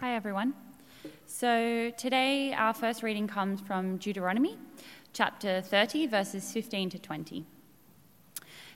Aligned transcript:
Hi, 0.00 0.16
everyone. 0.16 0.54
So, 1.26 1.92
today 1.94 2.54
our 2.54 2.72
first 2.72 3.02
reading 3.02 3.28
comes 3.28 3.60
from 3.60 3.98
Deuteronomy 3.98 4.56
chapter 5.12 5.60
30, 5.60 6.06
verses 6.06 6.50
15 6.50 6.88
to 6.88 6.98
20. 6.98 7.44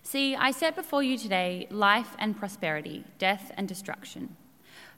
See, 0.02 0.36
I 0.36 0.50
set 0.50 0.76
before 0.76 1.02
you 1.02 1.16
today 1.16 1.66
life 1.70 2.14
and 2.18 2.36
prosperity, 2.36 3.04
death 3.18 3.52
and 3.56 3.66
destruction. 3.66 4.36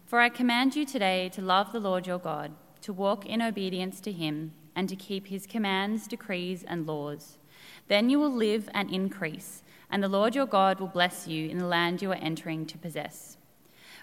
For 0.05 0.19
I 0.19 0.29
command 0.29 0.75
you 0.75 0.85
today 0.85 1.29
to 1.29 1.41
love 1.41 1.71
the 1.71 1.79
Lord 1.79 2.09
your 2.09 2.19
God, 2.19 2.51
to 2.81 2.93
walk 2.93 3.25
in 3.25 3.41
obedience 3.41 4.01
to 4.01 4.11
him, 4.11 4.51
and 4.75 4.89
to 4.89 4.97
keep 4.97 5.29
his 5.29 5.47
commands, 5.47 6.09
decrees, 6.09 6.65
and 6.67 6.89
laws. 6.89 7.39
Then 7.87 8.11
you 8.11 8.19
will 8.19 8.35
live 8.35 8.69
and 8.75 8.91
increase, 8.91 9.63
and 9.89 10.03
the 10.03 10.09
Lord 10.09 10.35
your 10.35 10.47
God 10.47 10.81
will 10.81 10.89
bless 10.89 11.29
you 11.29 11.49
in 11.49 11.59
the 11.59 11.69
land 11.69 12.03
you 12.03 12.11
are 12.11 12.17
entering 12.17 12.67
to 12.67 12.79
possess. 12.79 13.36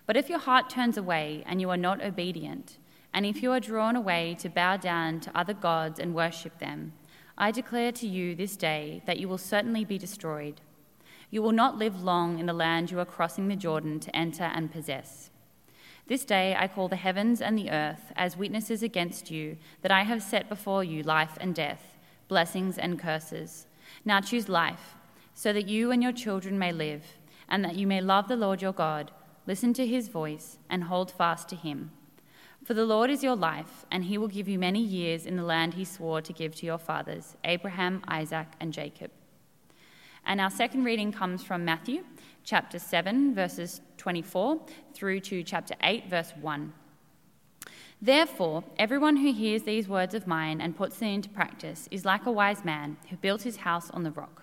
But 0.06 0.18
if 0.18 0.30
your 0.30 0.40
heart 0.40 0.70
turns 0.70 0.98
away 0.98 1.44
and 1.46 1.62
you 1.62 1.70
are 1.70 1.78
not 1.78 2.04
obedient, 2.04 2.78
and 3.14 3.26
if 3.26 3.42
you 3.42 3.52
are 3.52 3.60
drawn 3.60 3.96
away 3.96 4.36
to 4.40 4.50
bow 4.50 4.78
down 4.78 5.20
to 5.22 5.38
other 5.38 5.54
gods 5.54 6.00
and 6.00 6.16
worship 6.16 6.60
them, 6.60 6.94
I 7.38 7.52
declare 7.52 7.92
to 7.94 8.08
you 8.08 8.36
this 8.36 8.58
day 8.58 9.02
that 9.06 9.20
you 9.20 9.28
will 9.28 9.38
certainly 9.38 9.86
be 9.86 9.98
destroyed. 9.98 10.62
You 11.30 11.42
will 11.42 11.52
not 11.52 11.78
live 11.78 12.04
long 12.04 12.38
in 12.38 12.46
the 12.46 12.54
land 12.54 12.92
you 12.92 13.00
are 13.00 13.06
crossing 13.06 13.48
the 13.48 13.56
Jordan 13.56 14.00
to 14.02 14.16
enter 14.16 14.44
and 14.44 14.72
possess. 14.72 15.30
This 16.08 16.26
day 16.26 16.56
I 16.60 16.68
call 16.68 16.90
the 16.90 16.96
heavens 16.96 17.42
and 17.42 17.58
the 17.58 17.72
earth 17.72 18.12
as 18.16 18.36
witnesses 18.36 18.84
against 18.84 19.32
you 19.32 19.58
that 19.82 19.92
I 19.92 20.04
have 20.04 20.22
set 20.22 20.50
before 20.50 20.84
you 20.84 21.02
life 21.02 21.38
and 21.40 21.56
death, 21.56 21.98
blessings 22.28 22.78
and 22.78 23.00
curses. 23.00 23.68
Now 24.04 24.20
choose 24.20 24.50
life, 24.50 24.96
so 25.34 25.54
that 25.54 25.68
you 25.68 25.92
and 25.92 26.04
your 26.04 26.12
children 26.12 26.60
may 26.60 26.72
live, 26.72 27.04
and 27.48 27.64
that 27.64 27.78
you 27.78 27.88
may 27.88 28.02
love 28.02 28.28
the 28.28 28.36
Lord 28.36 28.62
your 28.62 28.74
God, 28.74 29.12
listen 29.46 29.74
to 29.74 29.86
his 29.86 30.08
voice, 30.08 30.58
and 30.70 30.86
hold 30.86 31.12
fast 31.12 31.50
to 31.50 31.56
him. 31.56 31.92
For 32.64 32.74
the 32.74 32.86
Lord 32.86 33.10
is 33.10 33.24
your 33.24 33.36
life, 33.36 33.86
and 33.92 34.06
he 34.06 34.18
will 34.18 34.30
give 34.30 34.48
you 34.48 34.58
many 34.58 34.80
years 34.80 35.26
in 35.26 35.36
the 35.36 35.44
land 35.44 35.74
he 35.74 35.84
swore 35.84 36.22
to 36.22 36.32
give 36.32 36.56
to 36.56 36.66
your 36.66 36.78
fathers, 36.78 37.36
Abraham, 37.44 38.02
Isaac, 38.08 38.48
and 38.60 38.72
Jacob. 38.72 39.12
And 40.26 40.40
our 40.40 40.50
second 40.50 40.86
reading 40.86 41.12
comes 41.12 41.44
from 41.44 41.66
Matthew 41.66 42.04
chapter 42.46 42.80
7, 42.80 43.36
verses 43.36 43.82
24 43.98 44.62
through 44.94 45.20
to 45.22 45.44
chapter 45.44 45.76
8, 45.82 46.10
verse 46.10 46.34
1. 46.40 46.74
Therefore, 48.02 48.64
everyone 48.78 49.18
who 49.18 49.34
hears 49.34 49.64
these 49.64 49.88
words 49.88 50.14
of 50.14 50.28
mine 50.28 50.60
and 50.60 50.76
puts 50.76 50.98
them 50.98 51.10
into 51.10 51.30
practice 51.30 51.88
is 51.92 52.06
like 52.06 52.26
a 52.26 52.32
wise 52.32 52.66
man 52.66 52.98
who 53.10 53.18
built 53.18 53.44
his 53.44 53.58
house 53.58 53.90
on 53.92 54.04
the 54.04 54.12
rock. 54.12 54.43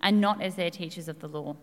and 0.00 0.20
not 0.20 0.40
as 0.40 0.54
their 0.54 0.70
teachers 0.70 1.08
of 1.08 1.20
the 1.20 1.28
law. 1.28 1.56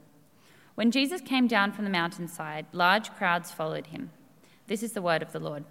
When 0.76 0.92
Jesus 0.92 1.22
came 1.22 1.48
down 1.48 1.72
from 1.72 1.86
the 1.86 1.92
mountainside, 1.92 2.68
large 2.72 3.12
crowds 3.16 3.52
followed 3.52 3.88
him. 3.88 4.12
This 4.68 4.84
is 4.84 4.94
the 4.94 5.02
word 5.02 5.22
of 5.22 5.32
the 5.32 5.40
Lord. 5.40 5.64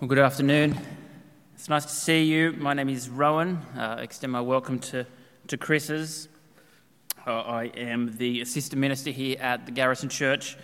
Well, 0.00 0.08
good 0.08 0.18
afternoon. 0.18 0.78
It's 1.54 1.68
nice 1.68 1.86
to 1.86 1.92
see 1.92 2.24
you. 2.24 2.52
My 2.52 2.74
name 2.74 2.90
is 2.90 3.08
Rowan. 3.08 3.56
Uh, 3.74 3.96
extend 4.00 4.32
my 4.32 4.40
welcome 4.40 4.78
to, 4.80 5.06
to 5.48 5.56
Chris's. 5.56 6.28
Uh, 7.26 7.40
I 7.40 7.64
am 7.64 8.14
the 8.18 8.42
assistant 8.42 8.80
minister 8.80 9.10
here 9.10 9.38
at 9.40 9.64
the 9.64 9.72
Garrison 9.72 10.10
Church. 10.10 10.58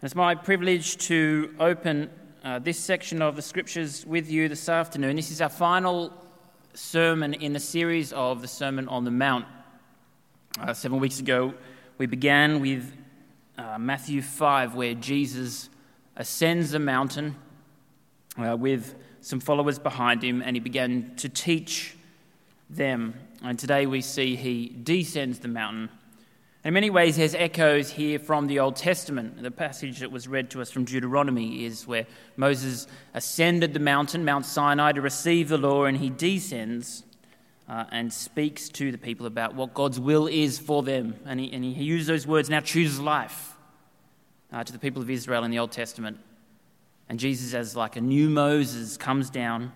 It's 0.00 0.14
my 0.14 0.36
privilege 0.36 0.96
to 1.08 1.52
open 1.58 2.08
uh, 2.44 2.60
this 2.60 2.78
section 2.78 3.20
of 3.20 3.34
the 3.34 3.42
scriptures 3.42 4.06
with 4.06 4.30
you 4.30 4.48
this 4.48 4.68
afternoon. 4.68 5.16
This 5.16 5.32
is 5.32 5.40
our 5.40 5.48
final 5.48 6.12
sermon 6.72 7.34
in 7.34 7.52
the 7.52 7.58
series 7.58 8.12
of 8.12 8.40
the 8.40 8.46
Sermon 8.46 8.86
on 8.86 9.02
the 9.02 9.10
Mount. 9.10 9.44
Uh, 10.60 10.72
seven 10.72 11.00
weeks 11.00 11.18
ago, 11.18 11.52
we 11.98 12.06
began 12.06 12.60
with 12.60 12.92
uh, 13.58 13.76
Matthew 13.76 14.22
5, 14.22 14.76
where 14.76 14.94
Jesus 14.94 15.68
ascends 16.14 16.70
the 16.70 16.78
mountain 16.78 17.34
uh, 18.38 18.56
with 18.56 18.94
some 19.20 19.40
followers 19.40 19.80
behind 19.80 20.22
him, 20.22 20.42
and 20.42 20.54
he 20.54 20.60
began 20.60 21.16
to 21.16 21.28
teach 21.28 21.96
them. 22.70 23.14
And 23.42 23.58
today 23.58 23.84
we 23.86 24.02
see 24.02 24.36
he 24.36 24.68
descends 24.68 25.40
the 25.40 25.48
mountain. 25.48 25.88
In 26.64 26.74
many 26.74 26.90
ways, 26.90 27.16
there's 27.16 27.36
echoes 27.36 27.88
here 27.88 28.18
from 28.18 28.48
the 28.48 28.58
Old 28.58 28.74
Testament. 28.74 29.40
The 29.40 29.50
passage 29.50 30.00
that 30.00 30.10
was 30.10 30.26
read 30.26 30.50
to 30.50 30.60
us 30.60 30.72
from 30.72 30.84
Deuteronomy 30.84 31.64
is 31.64 31.86
where 31.86 32.04
Moses 32.36 32.88
ascended 33.14 33.74
the 33.74 33.80
mountain, 33.80 34.24
Mount 34.24 34.44
Sinai, 34.44 34.90
to 34.90 35.00
receive 35.00 35.48
the 35.48 35.56
law, 35.56 35.84
and 35.84 35.96
he 35.96 36.10
descends 36.10 37.04
uh, 37.68 37.84
and 37.92 38.12
speaks 38.12 38.68
to 38.70 38.90
the 38.90 38.98
people 38.98 39.24
about 39.24 39.54
what 39.54 39.72
God's 39.72 40.00
will 40.00 40.26
is 40.26 40.58
for 40.58 40.82
them. 40.82 41.14
And 41.24 41.38
he, 41.38 41.52
and 41.52 41.62
he 41.62 41.84
uses 41.84 42.08
those 42.08 42.26
words, 42.26 42.50
now 42.50 42.58
choose 42.58 42.98
life, 42.98 43.54
uh, 44.52 44.64
to 44.64 44.72
the 44.72 44.80
people 44.80 45.00
of 45.00 45.08
Israel 45.08 45.44
in 45.44 45.52
the 45.52 45.60
Old 45.60 45.70
Testament. 45.70 46.18
And 47.08 47.20
Jesus, 47.20 47.54
as 47.54 47.76
like 47.76 47.94
a 47.94 48.00
new 48.00 48.28
Moses, 48.28 48.96
comes 48.96 49.30
down. 49.30 49.72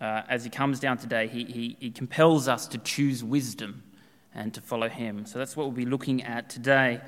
Uh, 0.00 0.22
as 0.28 0.42
he 0.42 0.50
comes 0.50 0.80
down 0.80 0.98
today, 0.98 1.28
he, 1.28 1.44
he, 1.44 1.76
he 1.78 1.90
compels 1.92 2.48
us 2.48 2.66
to 2.66 2.78
choose 2.78 3.22
wisdom 3.22 3.84
and 4.34 4.52
to 4.54 4.60
follow 4.60 4.88
him. 4.88 5.26
So 5.26 5.38
that's 5.38 5.56
what 5.56 5.64
we'll 5.64 5.76
be 5.76 5.86
looking 5.86 6.22
at 6.22 6.50
today. 6.50 7.00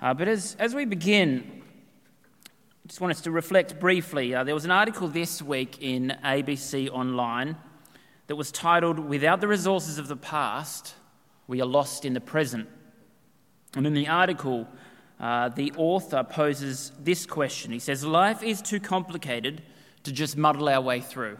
Uh, 0.00 0.14
but 0.14 0.28
as, 0.28 0.56
as 0.58 0.74
we 0.74 0.84
begin, 0.84 1.62
I 2.44 2.88
just 2.88 3.00
want 3.00 3.12
us 3.12 3.20
to 3.22 3.30
reflect 3.30 3.78
briefly. 3.78 4.34
Uh, 4.34 4.44
there 4.44 4.54
was 4.54 4.64
an 4.64 4.70
article 4.70 5.08
this 5.08 5.42
week 5.42 5.78
in 5.80 6.16
ABC 6.24 6.90
Online 6.90 7.56
that 8.26 8.36
was 8.36 8.50
titled, 8.52 8.98
Without 8.98 9.40
the 9.40 9.48
Resources 9.48 9.98
of 9.98 10.08
the 10.08 10.16
Past, 10.16 10.94
We 11.46 11.60
Are 11.60 11.66
Lost 11.66 12.04
in 12.04 12.14
the 12.14 12.20
Present. 12.20 12.68
And 13.74 13.86
in 13.86 13.94
the 13.94 14.08
article, 14.08 14.68
uh, 15.20 15.48
the 15.48 15.72
author 15.76 16.24
poses 16.24 16.92
this 17.00 17.26
question. 17.26 17.72
He 17.72 17.78
says, 17.78 18.04
Life 18.04 18.42
is 18.42 18.62
too 18.62 18.80
complicated 18.80 19.62
to 20.04 20.12
just 20.12 20.36
muddle 20.36 20.68
our 20.68 20.80
way 20.80 21.00
through. 21.00 21.38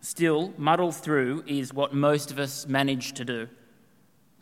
Still, 0.00 0.52
muddle 0.56 0.92
through 0.92 1.42
is 1.46 1.72
what 1.72 1.92
most 1.92 2.30
of 2.30 2.38
us 2.38 2.66
manage 2.66 3.14
to 3.14 3.24
do. 3.24 3.48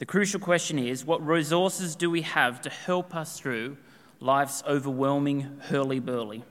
The 0.04 0.08
crucial 0.08 0.38
question 0.38 0.78
is 0.78 1.02
what 1.02 1.26
resources 1.26 1.96
do 1.96 2.10
we 2.10 2.20
have 2.20 2.60
to 2.60 2.68
help 2.68 3.16
us 3.16 3.40
through 3.40 3.78
life's 4.20 4.62
overwhelming 4.68 5.60
hurly 5.62 5.98
burly? 5.98 6.44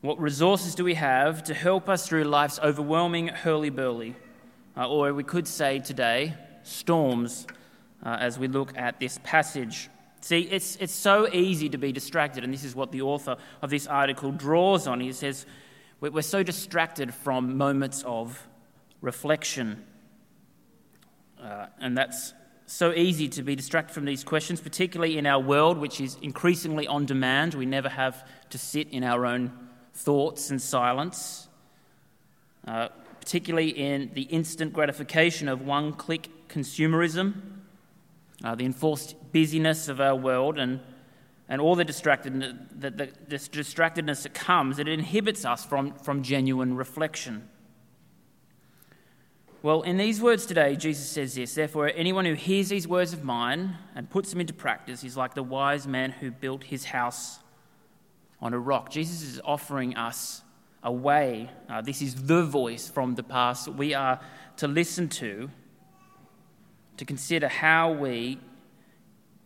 What 0.00 0.20
resources 0.20 0.74
do 0.74 0.82
we 0.82 0.94
have 0.94 1.44
to 1.44 1.54
help 1.54 1.88
us 1.88 2.08
through 2.08 2.24
life's 2.24 2.58
overwhelming 2.58 3.28
hurly 3.28 3.70
burly? 3.70 4.16
Uh, 4.76 4.88
or 4.88 5.14
we 5.14 5.22
could 5.22 5.46
say 5.46 5.78
today, 5.78 6.34
storms 6.64 7.46
uh, 8.04 8.16
as 8.18 8.36
we 8.36 8.48
look 8.48 8.76
at 8.76 8.98
this 8.98 9.20
passage. 9.22 9.90
See, 10.22 10.40
it's, 10.40 10.74
it's 10.80 10.92
so 10.92 11.32
easy 11.32 11.68
to 11.68 11.78
be 11.78 11.92
distracted, 11.92 12.42
and 12.42 12.52
this 12.52 12.64
is 12.64 12.74
what 12.74 12.90
the 12.90 13.02
author 13.02 13.36
of 13.62 13.70
this 13.70 13.86
article 13.86 14.32
draws 14.32 14.88
on. 14.88 14.98
He 14.98 15.12
says, 15.12 15.46
We're 16.00 16.22
so 16.22 16.42
distracted 16.42 17.14
from 17.14 17.56
moments 17.56 18.02
of 18.04 18.44
reflection. 19.00 19.84
Uh, 21.42 21.66
and 21.80 21.98
that's 21.98 22.34
so 22.66 22.92
easy 22.92 23.28
to 23.28 23.42
be 23.42 23.56
distracted 23.56 23.92
from 23.92 24.04
these 24.04 24.22
questions, 24.22 24.60
particularly 24.60 25.18
in 25.18 25.26
our 25.26 25.40
world, 25.40 25.78
which 25.78 26.00
is 26.00 26.16
increasingly 26.22 26.86
on 26.86 27.04
demand. 27.04 27.54
We 27.54 27.66
never 27.66 27.88
have 27.88 28.26
to 28.50 28.58
sit 28.58 28.88
in 28.90 29.02
our 29.02 29.26
own 29.26 29.52
thoughts 29.94 30.50
and 30.50 30.62
silence, 30.62 31.48
uh, 32.66 32.88
particularly 33.20 33.70
in 33.70 34.10
the 34.14 34.22
instant 34.22 34.72
gratification 34.72 35.48
of 35.48 35.62
one 35.62 35.92
click 35.92 36.28
consumerism 36.48 37.34
uh, 38.44 38.54
the 38.54 38.64
enforced 38.64 39.14
busyness 39.32 39.88
of 39.88 40.00
our 40.00 40.16
world 40.16 40.58
and, 40.58 40.80
and 41.48 41.60
all 41.60 41.76
the, 41.76 41.84
distractedness, 41.84 42.54
the, 42.78 42.90
the, 42.90 43.08
this 43.28 43.48
distractedness 43.48 44.24
that 44.24 44.34
comes, 44.34 44.78
it 44.78 44.88
inhibits 44.88 45.44
us 45.44 45.64
from, 45.64 45.92
from 45.94 46.22
genuine 46.22 46.76
reflection. 46.76 47.48
Well, 49.62 49.82
in 49.82 49.96
these 49.96 50.20
words 50.20 50.44
today, 50.44 50.74
Jesus 50.74 51.08
says 51.08 51.36
this 51.36 51.54
Therefore, 51.54 51.92
anyone 51.94 52.24
who 52.24 52.34
hears 52.34 52.68
these 52.68 52.88
words 52.88 53.12
of 53.12 53.22
mine 53.22 53.76
and 53.94 54.10
puts 54.10 54.30
them 54.30 54.40
into 54.40 54.52
practice 54.52 55.04
is 55.04 55.16
like 55.16 55.34
the 55.34 55.42
wise 55.44 55.86
man 55.86 56.10
who 56.10 56.32
built 56.32 56.64
his 56.64 56.86
house 56.86 57.38
on 58.40 58.54
a 58.54 58.58
rock. 58.58 58.90
Jesus 58.90 59.22
is 59.22 59.40
offering 59.44 59.96
us 59.96 60.42
a 60.82 60.90
way. 60.90 61.48
Uh, 61.68 61.80
this 61.80 62.02
is 62.02 62.24
the 62.24 62.44
voice 62.44 62.88
from 62.88 63.14
the 63.14 63.22
past 63.22 63.66
that 63.66 63.76
we 63.76 63.94
are 63.94 64.18
to 64.56 64.66
listen 64.66 65.08
to, 65.08 65.48
to 66.96 67.04
consider 67.04 67.46
how 67.46 67.92
we 67.92 68.40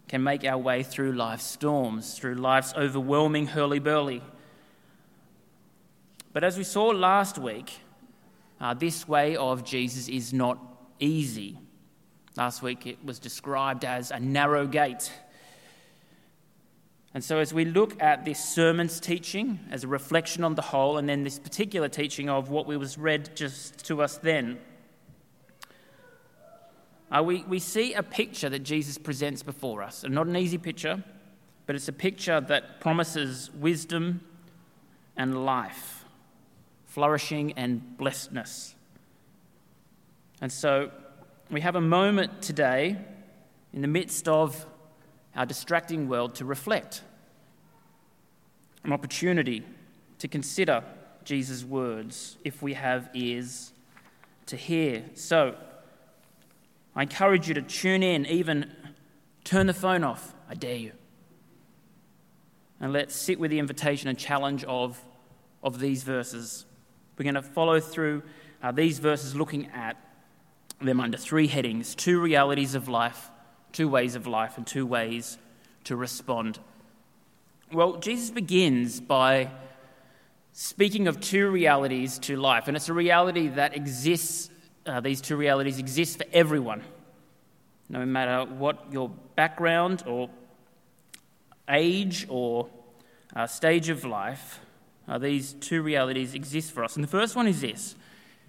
can 0.08 0.22
make 0.22 0.44
our 0.44 0.56
way 0.56 0.82
through 0.82 1.12
life's 1.12 1.44
storms, 1.44 2.18
through 2.18 2.36
life's 2.36 2.72
overwhelming 2.72 3.48
hurly 3.48 3.80
burly. 3.80 4.22
But 6.32 6.42
as 6.42 6.56
we 6.56 6.64
saw 6.64 6.86
last 6.86 7.36
week, 7.36 7.80
uh, 8.60 8.74
this 8.74 9.06
way 9.06 9.36
of 9.36 9.64
Jesus 9.64 10.08
is 10.08 10.32
not 10.32 10.58
easy. 10.98 11.58
Last 12.36 12.62
week 12.62 12.86
it 12.86 13.04
was 13.04 13.18
described 13.18 13.84
as 13.84 14.10
a 14.10 14.20
narrow 14.20 14.66
gate. 14.66 15.12
And 17.14 17.24
so, 17.24 17.38
as 17.38 17.54
we 17.54 17.64
look 17.64 18.02
at 18.02 18.26
this 18.26 18.44
sermon's 18.44 19.00
teaching 19.00 19.58
as 19.70 19.84
a 19.84 19.88
reflection 19.88 20.44
on 20.44 20.54
the 20.54 20.60
whole, 20.60 20.98
and 20.98 21.08
then 21.08 21.24
this 21.24 21.38
particular 21.38 21.88
teaching 21.88 22.28
of 22.28 22.50
what 22.50 22.66
we 22.66 22.76
was 22.76 22.98
read 22.98 23.34
just 23.34 23.86
to 23.86 24.02
us 24.02 24.18
then, 24.18 24.58
uh, 27.10 27.22
we, 27.22 27.42
we 27.44 27.58
see 27.58 27.94
a 27.94 28.02
picture 28.02 28.48
that 28.48 28.60
Jesus 28.60 28.98
presents 28.98 29.42
before 29.42 29.82
us. 29.82 30.04
And 30.04 30.14
not 30.14 30.26
an 30.26 30.36
easy 30.36 30.58
picture, 30.58 31.02
but 31.64 31.76
it's 31.76 31.88
a 31.88 31.92
picture 31.92 32.40
that 32.40 32.80
promises 32.80 33.50
wisdom 33.54 34.20
and 35.16 35.46
life, 35.46 36.04
flourishing 36.96 37.52
and 37.58 37.98
blessedness. 37.98 38.74
And 40.40 40.50
so, 40.50 40.90
we 41.50 41.60
have 41.60 41.76
a 41.76 41.80
moment 41.80 42.40
today 42.40 42.96
in 43.74 43.82
the 43.82 43.86
midst 43.86 44.26
of 44.28 44.64
our 45.36 45.44
distracting 45.44 46.08
world 46.08 46.36
to 46.36 46.46
reflect, 46.46 47.02
an 48.82 48.94
opportunity 48.94 49.62
to 50.20 50.26
consider 50.26 50.82
Jesus' 51.22 51.64
words 51.64 52.38
if 52.44 52.62
we 52.62 52.72
have 52.72 53.10
ears 53.12 53.74
to 54.46 54.56
hear. 54.56 55.04
So, 55.12 55.54
I 56.94 57.02
encourage 57.02 57.46
you 57.46 57.52
to 57.52 57.62
tune 57.62 58.02
in, 58.02 58.24
even 58.24 58.72
turn 59.44 59.66
the 59.66 59.74
phone 59.74 60.02
off. 60.02 60.34
I 60.48 60.54
dare 60.54 60.76
you. 60.76 60.92
And 62.80 62.94
let's 62.94 63.14
sit 63.14 63.38
with 63.38 63.50
the 63.50 63.58
invitation 63.58 64.08
and 64.08 64.18
challenge 64.18 64.64
of, 64.64 64.98
of 65.62 65.78
these 65.78 66.02
verses. 66.02 66.64
We're 67.18 67.24
going 67.24 67.34
to 67.34 67.42
follow 67.42 67.80
through 67.80 68.22
uh, 68.62 68.72
these 68.72 68.98
verses 68.98 69.34
looking 69.34 69.66
at 69.74 69.96
them 70.80 71.00
under 71.00 71.16
three 71.16 71.46
headings 71.46 71.94
two 71.94 72.20
realities 72.20 72.74
of 72.74 72.88
life, 72.88 73.30
two 73.72 73.88
ways 73.88 74.14
of 74.14 74.26
life, 74.26 74.58
and 74.58 74.66
two 74.66 74.86
ways 74.86 75.38
to 75.84 75.96
respond. 75.96 76.58
Well, 77.72 77.96
Jesus 77.96 78.30
begins 78.30 79.00
by 79.00 79.50
speaking 80.52 81.08
of 81.08 81.20
two 81.20 81.50
realities 81.50 82.18
to 82.20 82.36
life, 82.36 82.68
and 82.68 82.76
it's 82.76 82.88
a 82.88 82.92
reality 82.92 83.48
that 83.48 83.74
exists, 83.74 84.50
uh, 84.84 85.00
these 85.00 85.20
two 85.20 85.36
realities 85.36 85.78
exist 85.78 86.18
for 86.18 86.26
everyone, 86.32 86.82
no 87.88 88.04
matter 88.04 88.50
what 88.50 88.86
your 88.92 89.08
background 89.36 90.02
or 90.06 90.30
age 91.68 92.26
or 92.28 92.68
uh, 93.34 93.46
stage 93.46 93.88
of 93.88 94.04
life. 94.04 94.60
Uh, 95.08 95.18
these 95.18 95.54
two 95.54 95.82
realities 95.82 96.34
exist 96.34 96.72
for 96.72 96.82
us. 96.82 96.96
And 96.96 97.04
the 97.04 97.08
first 97.08 97.36
one 97.36 97.46
is 97.46 97.60
this 97.60 97.94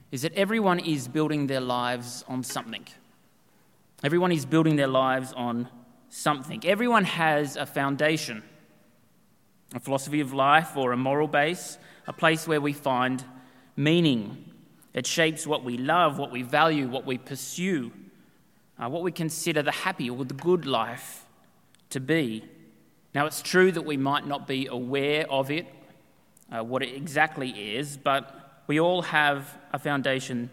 is 0.09 0.21
that 0.21 0.33
everyone 0.35 0.79
is 0.79 1.07
building 1.07 1.47
their 1.47 1.59
lives 1.59 2.23
on 2.29 2.41
something. 2.41 2.85
Everyone 4.03 4.31
is 4.31 4.45
building 4.45 4.77
their 4.77 4.87
lives 4.87 5.33
on 5.33 5.67
something. 6.09 6.63
Everyone 6.65 7.03
has 7.03 7.57
a 7.57 7.65
foundation, 7.65 8.41
a 9.75 9.79
philosophy 9.79 10.21
of 10.21 10.33
life 10.33 10.77
or 10.77 10.93
a 10.93 10.97
moral 10.97 11.27
base, 11.27 11.77
a 12.07 12.13
place 12.13 12.47
where 12.47 12.61
we 12.61 12.71
find 12.71 13.25
meaning. 13.75 14.45
It 14.93 15.05
shapes 15.05 15.45
what 15.45 15.63
we 15.63 15.77
love, 15.77 16.17
what 16.17 16.31
we 16.31 16.41
value, 16.41 16.87
what 16.87 17.05
we 17.05 17.17
pursue, 17.17 17.91
uh, 18.79 18.89
what 18.89 19.03
we 19.03 19.11
consider 19.11 19.61
the 19.61 19.71
happy 19.71 20.09
or 20.09 20.23
the 20.23 20.33
good 20.33 20.65
life 20.65 21.25
to 21.89 21.99
be. 21.99 22.45
Now, 23.13 23.25
it's 23.25 23.41
true 23.41 23.71
that 23.71 23.85
we 23.85 23.97
might 23.97 24.27
not 24.27 24.47
be 24.47 24.67
aware 24.67 25.29
of 25.29 25.51
it, 25.51 25.67
uh, 26.51 26.63
what 26.63 26.83
it 26.83 26.95
exactly 26.95 27.49
is, 27.49 27.97
but 27.97 28.63
we 28.67 28.79
all 28.79 29.01
have 29.01 29.57
a 29.73 29.79
foundation 29.79 30.49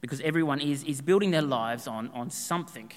because 0.00 0.20
everyone 0.22 0.60
is, 0.60 0.82
is 0.84 1.00
building 1.00 1.30
their 1.30 1.42
lives 1.42 1.86
on, 1.86 2.08
on 2.08 2.30
something. 2.30 2.90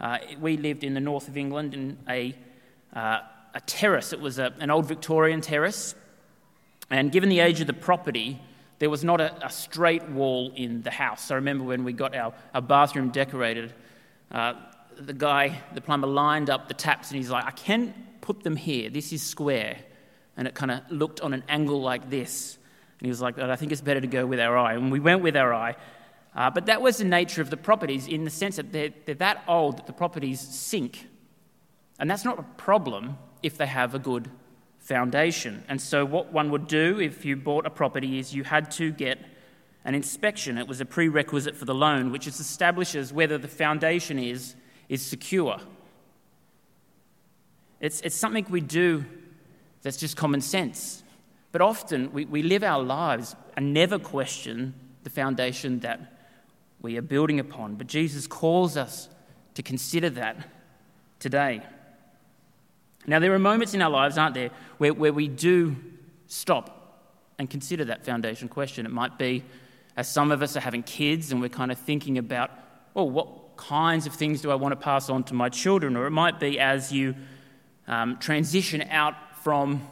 Uh, 0.00 0.18
we 0.40 0.56
lived 0.56 0.84
in 0.84 0.94
the 0.94 1.00
north 1.00 1.28
of 1.28 1.36
England 1.36 1.74
in 1.74 1.98
a, 2.08 2.34
uh, 2.94 3.20
a 3.54 3.60
terrace. 3.66 4.12
It 4.12 4.20
was 4.20 4.38
a, 4.38 4.54
an 4.60 4.70
old 4.70 4.86
Victorian 4.86 5.40
terrace. 5.40 5.94
And 6.90 7.12
given 7.12 7.28
the 7.28 7.40
age 7.40 7.60
of 7.60 7.66
the 7.66 7.74
property, 7.74 8.40
there 8.78 8.88
was 8.88 9.04
not 9.04 9.20
a, 9.20 9.46
a 9.46 9.50
straight 9.50 10.08
wall 10.08 10.52
in 10.54 10.82
the 10.82 10.90
house. 10.90 11.30
I 11.30 11.34
remember 11.34 11.64
when 11.64 11.84
we 11.84 11.92
got 11.92 12.14
our, 12.14 12.32
our 12.54 12.62
bathroom 12.62 13.10
decorated, 13.10 13.74
uh, 14.30 14.54
the 14.96 15.12
guy, 15.12 15.60
the 15.74 15.80
plumber, 15.80 16.06
lined 16.06 16.48
up 16.48 16.68
the 16.68 16.74
taps 16.74 17.10
and 17.10 17.18
he's 17.18 17.30
like, 17.30 17.44
I 17.44 17.50
can 17.50 17.94
put 18.20 18.42
them 18.42 18.56
here. 18.56 18.88
This 18.90 19.12
is 19.12 19.22
square. 19.22 19.78
And 20.38 20.48
it 20.48 20.54
kind 20.54 20.70
of 20.70 20.80
looked 20.88 21.20
on 21.20 21.34
an 21.34 21.44
angle 21.48 21.82
like 21.82 22.08
this. 22.08 22.56
And 22.98 23.06
he 23.06 23.10
was 23.10 23.20
like, 23.20 23.38
I 23.38 23.56
think 23.56 23.72
it's 23.72 23.82
better 23.82 24.00
to 24.00 24.06
go 24.06 24.24
with 24.24 24.40
our 24.40 24.56
eye. 24.56 24.74
And 24.74 24.90
we 24.90 25.00
went 25.00 25.20
with 25.20 25.36
our 25.36 25.52
eye. 25.52 25.76
Uh, 26.34 26.48
but 26.48 26.66
that 26.66 26.80
was 26.80 26.98
the 26.98 27.04
nature 27.04 27.42
of 27.42 27.50
the 27.50 27.56
properties 27.56 28.06
in 28.06 28.24
the 28.24 28.30
sense 28.30 28.56
that 28.56 28.72
they're, 28.72 28.94
they're 29.04 29.16
that 29.16 29.42
old 29.48 29.76
that 29.76 29.86
the 29.86 29.92
properties 29.92 30.40
sink. 30.40 31.06
And 31.98 32.08
that's 32.08 32.24
not 32.24 32.38
a 32.38 32.44
problem 32.56 33.18
if 33.42 33.58
they 33.58 33.66
have 33.66 33.94
a 33.94 33.98
good 33.98 34.30
foundation. 34.78 35.64
And 35.68 35.80
so, 35.80 36.04
what 36.04 36.32
one 36.32 36.50
would 36.50 36.68
do 36.68 37.00
if 37.00 37.24
you 37.24 37.36
bought 37.36 37.66
a 37.66 37.70
property 37.70 38.18
is 38.18 38.34
you 38.34 38.44
had 38.44 38.70
to 38.72 38.92
get 38.92 39.18
an 39.84 39.94
inspection. 39.94 40.58
It 40.58 40.68
was 40.68 40.80
a 40.80 40.84
prerequisite 40.84 41.56
for 41.56 41.64
the 41.64 41.74
loan, 41.74 42.12
which 42.12 42.26
establishes 42.26 43.12
whether 43.12 43.36
the 43.38 43.48
foundation 43.48 44.18
is, 44.18 44.54
is 44.88 45.04
secure. 45.04 45.58
It's, 47.80 48.00
it's 48.02 48.16
something 48.16 48.46
we 48.48 48.60
do 48.60 49.04
that's 49.82 49.96
just 49.96 50.16
common 50.16 50.40
sense. 50.40 51.02
But 51.52 51.60
often 51.60 52.12
we, 52.12 52.24
we 52.24 52.42
live 52.42 52.62
our 52.62 52.82
lives 52.82 53.34
and 53.56 53.72
never 53.72 53.98
question 53.98 54.74
the 55.04 55.10
foundation 55.10 55.80
that 55.80 56.18
we 56.80 56.96
are 56.96 57.02
building 57.02 57.40
upon. 57.40 57.76
But 57.76 57.86
Jesus 57.86 58.26
calls 58.26 58.76
us 58.76 59.08
to 59.54 59.62
consider 59.62 60.10
that 60.10 60.36
today. 61.18 61.62
Now, 63.06 63.18
there 63.18 63.32
are 63.32 63.38
moments 63.38 63.74
in 63.74 63.82
our 63.82 63.90
lives, 63.90 64.18
aren't 64.18 64.34
there, 64.34 64.50
where, 64.76 64.92
where 64.92 65.12
we 65.12 65.28
do 65.28 65.76
stop 66.26 66.74
and 67.38 67.48
consider 67.48 67.84
that 67.86 68.04
foundation 68.04 68.48
question. 68.48 68.84
It 68.84 68.92
might 68.92 69.18
be 69.18 69.44
as 69.96 70.08
some 70.08 70.30
of 70.30 70.42
us 70.42 70.56
are 70.56 70.60
having 70.60 70.82
kids 70.82 71.32
and 71.32 71.40
we're 71.40 71.48
kind 71.48 71.72
of 71.72 71.78
thinking 71.78 72.18
about, 72.18 72.50
well, 72.94 73.08
what 73.08 73.56
kinds 73.56 74.06
of 74.06 74.14
things 74.14 74.42
do 74.42 74.50
I 74.50 74.54
want 74.54 74.72
to 74.72 74.76
pass 74.76 75.08
on 75.08 75.24
to 75.24 75.34
my 75.34 75.48
children? 75.48 75.96
Or 75.96 76.06
it 76.06 76.10
might 76.10 76.38
be 76.38 76.60
as 76.60 76.92
you 76.92 77.14
um, 77.86 78.18
transition 78.18 78.82
out 78.90 79.14
from 79.42 79.86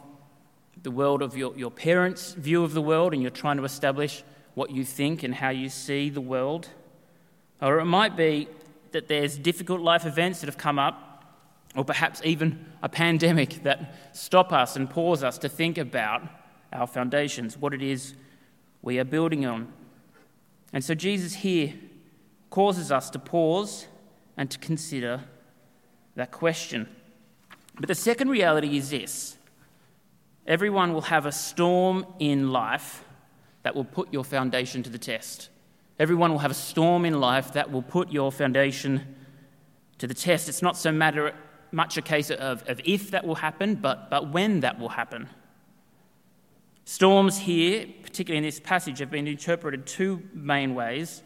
the 0.83 0.91
world 0.91 1.23
of 1.23 1.37
your, 1.37 1.57
your 1.57 1.71
parents' 1.71 2.33
view 2.35 2.63
of 2.63 2.75
the 2.75 2.83
world 2.83 3.13
and 3.13 3.23
you're 3.23 3.31
trying 3.31 3.57
to 3.57 3.65
establish 3.65 4.23
what 4.55 4.71
you 4.71 4.85
think 4.85 5.23
and 5.23 5.35
how 5.35 5.51
you 5.51 5.69
see 5.69 6.09
the 6.09 6.21
world. 6.21 6.69
Or 7.61 7.79
it 7.79 7.85
might 7.85 8.17
be 8.17 8.49
that 8.93 9.09
there's 9.09 9.37
difficult 9.37 9.81
life 9.81 10.07
events 10.07 10.41
that 10.41 10.47
have 10.47 10.57
come 10.57 10.79
up, 10.79 11.25
or 11.75 11.85
perhaps 11.85 12.21
even 12.25 12.65
a 12.83 12.89
pandemic 12.89 13.63
that 13.65 13.95
stop 14.13 14.53
us 14.53 14.77
and 14.77 14.89
pause 14.89 15.23
us 15.23 15.39
to 15.39 15.49
think 15.49 15.79
about 15.79 16.23
our 16.73 16.87
foundations, 16.87 17.57
what 17.57 17.75
it 17.75 17.83
is 17.83 18.15
we 18.83 18.99
are 18.99 19.05
building 19.05 19.45
on. 19.45 19.73
And 20.73 20.85
so 20.85 20.95
Jesus 20.95 21.35
here 21.35 21.75
causes 22.51 22.93
us 22.93 23.11
to 23.11 23.19
pause 23.19 23.87
and 24.37 24.51
to 24.51 24.59
consider 24.59 25.25
that 26.15 26.31
question. 26.31 26.89
But 27.79 27.89
the 27.89 27.95
second 27.95 28.29
reality 28.31 28.77
is 28.77 28.91
this 28.91 29.36
Everyone 30.47 30.93
will 30.93 31.03
have 31.03 31.27
a 31.27 31.33
storm 31.33 32.07
in 32.19 32.51
life 32.51 33.05
that 33.63 33.75
will 33.75 33.85
put 33.85 34.13
your 34.13 34.25
foundation 34.25 34.83
to 34.85 34.91
the 34.91 34.99
test. 34.99 35.49
Everyone 35.99 36.31
will 36.31 36.39
have 36.39 36.51
a 36.51 36.55
storm 36.55 37.05
in 37.05 37.21
life 37.21 37.55
that 37.55 37.73
will 37.73 37.83
put 37.83 38.13
your 38.13 38.31
foundation 38.31 39.17
to 39.99 40.07
the 40.07 40.15
test. 40.15 40.49
It's 40.49 40.63
not 40.63 40.77
so 40.77 40.93
matter, 40.93 41.35
much 41.73 41.97
a 41.97 42.03
case 42.03 42.31
of, 42.31 42.63
of 42.69 42.81
if 42.85 43.11
that 43.11 43.27
will 43.27 43.35
happen, 43.37 43.75
but, 43.75 44.11
but 44.11 44.31
when 44.31 44.61
that 44.61 44.79
will 44.79 44.91
happen. 44.91 45.29
Storms 46.85 47.39
here, 47.39 47.87
particularly 48.03 48.39
in 48.39 48.45
this 48.45 48.61
passage, 48.61 49.01
have 49.01 49.11
been 49.11 49.27
interpreted 49.27 49.87
two 49.87 50.23
main 50.33 50.77
ways. 50.77 51.23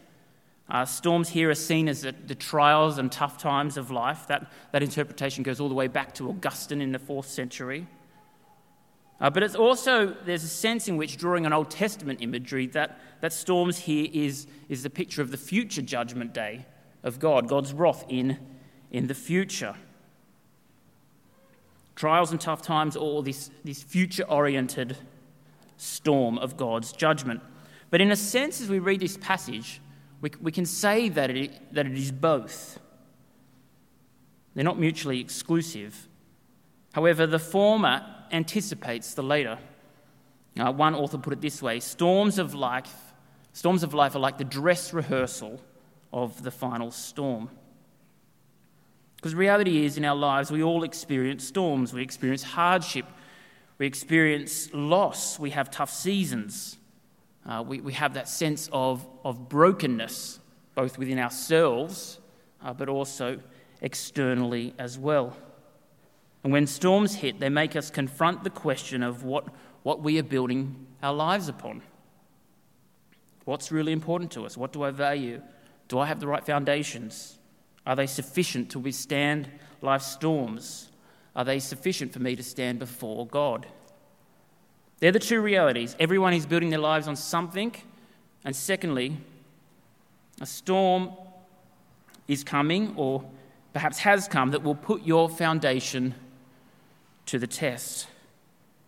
Uh, 0.70 0.86
storms 0.86 1.28
here 1.28 1.50
are 1.50 1.54
seen 1.54 1.88
as 1.88 2.02
the, 2.02 2.14
the, 2.26 2.34
trials 2.34 2.96
and 2.96 3.12
tough 3.12 3.36
times 3.36 3.76
of 3.76 3.90
life. 3.90 4.28
That, 4.28 4.50
that 4.72 4.82
interpretation 4.82 5.42
goes 5.42 5.60
all 5.60 5.68
the 5.68 5.74
way 5.74 5.88
back 5.88 6.14
to 6.14 6.30
Augustine 6.30 6.80
in 6.80 6.92
the 6.92 6.98
fourth 6.98 7.26
century. 7.26 7.86
Uh, 9.20 9.28
but 9.28 9.42
it's 9.42 9.54
also, 9.54 10.16
there's 10.24 10.44
a 10.44 10.48
sense 10.48 10.88
in 10.88 10.96
which, 10.96 11.18
drawing 11.18 11.44
on 11.44 11.52
Old 11.52 11.70
Testament 11.70 12.22
imagery, 12.22 12.66
that, 12.68 12.98
that 13.20 13.32
storms 13.32 13.78
here 13.80 14.08
is, 14.12 14.46
is 14.68 14.82
the 14.82 14.88
picture 14.88 15.20
of 15.20 15.30
the 15.30 15.36
future 15.36 15.82
judgment 15.82 16.32
day 16.32 16.64
of 17.02 17.18
God, 17.18 17.46
God's 17.46 17.74
wrath 17.74 18.04
in, 18.08 18.38
in 18.90 19.08
the 19.08 19.14
future. 19.14 19.74
Trials 21.96 22.30
and 22.30 22.40
tough 22.40 22.62
times, 22.62 22.96
all 22.96 23.20
this, 23.20 23.50
this 23.62 23.82
future 23.82 24.24
oriented 24.24 24.96
storm 25.76 26.38
of 26.38 26.56
God's 26.56 26.92
judgment. 26.92 27.42
But 27.90 28.00
in 28.00 28.10
a 28.10 28.16
sense, 28.16 28.62
as 28.62 28.70
we 28.70 28.78
read 28.78 29.00
this 29.00 29.18
passage, 29.18 29.82
we, 30.22 30.30
we 30.40 30.52
can 30.52 30.64
say 30.64 31.10
that 31.10 31.30
it, 31.30 31.74
that 31.74 31.84
it 31.84 31.96
is 31.96 32.10
both. 32.10 32.78
They're 34.54 34.64
not 34.64 34.78
mutually 34.78 35.20
exclusive. 35.20 36.08
However, 36.94 37.26
the 37.26 37.38
former 37.38 38.02
anticipates 38.32 39.14
the 39.14 39.22
later. 39.22 39.58
Uh, 40.58 40.72
one 40.72 40.94
author 40.94 41.18
put 41.18 41.32
it 41.32 41.40
this 41.40 41.62
way 41.62 41.80
storms 41.80 42.38
of 42.38 42.54
life, 42.54 43.12
storms 43.52 43.82
of 43.82 43.94
life 43.94 44.14
are 44.14 44.20
like 44.20 44.38
the 44.38 44.44
dress 44.44 44.92
rehearsal 44.92 45.60
of 46.12 46.42
the 46.42 46.50
final 46.50 46.90
storm. 46.90 47.50
Because 49.16 49.34
reality 49.34 49.84
is, 49.84 49.98
in 49.98 50.04
our 50.06 50.16
lives, 50.16 50.50
we 50.50 50.62
all 50.62 50.82
experience 50.82 51.46
storms. 51.46 51.92
We 51.92 52.02
experience 52.02 52.42
hardship. 52.42 53.04
We 53.76 53.86
experience 53.86 54.70
loss. 54.72 55.38
We 55.38 55.50
have 55.50 55.70
tough 55.70 55.90
seasons. 55.90 56.78
Uh, 57.44 57.62
we, 57.66 57.82
we 57.82 57.92
have 57.92 58.14
that 58.14 58.28
sense 58.28 58.70
of, 58.72 59.06
of 59.22 59.48
brokenness, 59.48 60.40
both 60.74 60.96
within 60.96 61.18
ourselves, 61.18 62.18
uh, 62.64 62.72
but 62.72 62.88
also 62.88 63.40
externally 63.82 64.74
as 64.78 64.98
well. 64.98 65.36
And 66.42 66.52
when 66.52 66.66
storms 66.66 67.16
hit, 67.16 67.38
they 67.38 67.48
make 67.48 67.76
us 67.76 67.90
confront 67.90 68.44
the 68.44 68.50
question 68.50 69.02
of 69.02 69.24
what, 69.24 69.46
what 69.82 70.02
we 70.02 70.18
are 70.18 70.22
building 70.22 70.86
our 71.02 71.12
lives 71.12 71.48
upon. 71.48 71.82
What's 73.44 73.70
really 73.70 73.92
important 73.92 74.30
to 74.32 74.46
us? 74.46 74.56
What 74.56 74.72
do 74.72 74.82
I 74.82 74.90
value? 74.90 75.42
Do 75.88 75.98
I 75.98 76.06
have 76.06 76.20
the 76.20 76.26
right 76.26 76.44
foundations? 76.44 77.38
Are 77.86 77.96
they 77.96 78.06
sufficient 78.06 78.70
to 78.70 78.78
withstand 78.78 79.50
life's 79.82 80.06
storms? 80.06 80.90
Are 81.34 81.44
they 81.44 81.58
sufficient 81.58 82.12
for 82.12 82.20
me 82.20 82.36
to 82.36 82.42
stand 82.42 82.78
before 82.78 83.26
God? 83.26 83.66
They're 85.00 85.12
the 85.12 85.18
two 85.18 85.40
realities. 85.40 85.96
Everyone 85.98 86.34
is 86.34 86.46
building 86.46 86.70
their 86.70 86.78
lives 86.78 87.08
on 87.08 87.16
something. 87.16 87.74
And 88.44 88.54
secondly, 88.54 89.16
a 90.40 90.46
storm 90.46 91.12
is 92.28 92.44
coming, 92.44 92.94
or 92.96 93.24
perhaps 93.72 93.98
has 93.98 94.28
come, 94.28 94.50
that 94.52 94.62
will 94.62 94.74
put 94.74 95.02
your 95.02 95.28
foundation 95.28 96.14
to 97.30 97.38
the 97.38 97.46
test. 97.46 98.08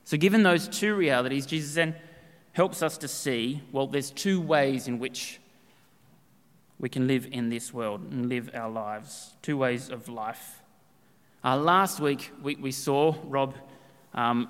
So, 0.04 0.16
given 0.16 0.42
those 0.42 0.66
two 0.66 0.96
realities, 0.96 1.46
Jesus 1.46 1.75
then 1.75 1.94
helps 2.52 2.82
us 2.82 2.99
to 2.99 3.08
see 3.08 3.62
well, 3.70 3.87
there's 3.87 4.11
two 4.11 4.40
ways 4.40 4.88
in 4.88 4.99
which 4.99 5.38
we 6.80 6.88
can 6.88 7.06
live 7.06 7.28
in 7.30 7.50
this 7.50 7.72
world 7.72 8.00
and 8.11 8.28
live 8.28 8.50
our 8.52 8.68
lives. 8.68 9.34
Two 9.42 9.56
ways 9.56 9.90
of 9.90 10.08
life. 10.08 10.61
Uh, 11.44 11.56
last 11.56 12.00
week, 12.00 12.32
we, 12.42 12.56
we 12.56 12.72
saw 12.72 13.14
Rob 13.25 13.54
um, 14.12 14.49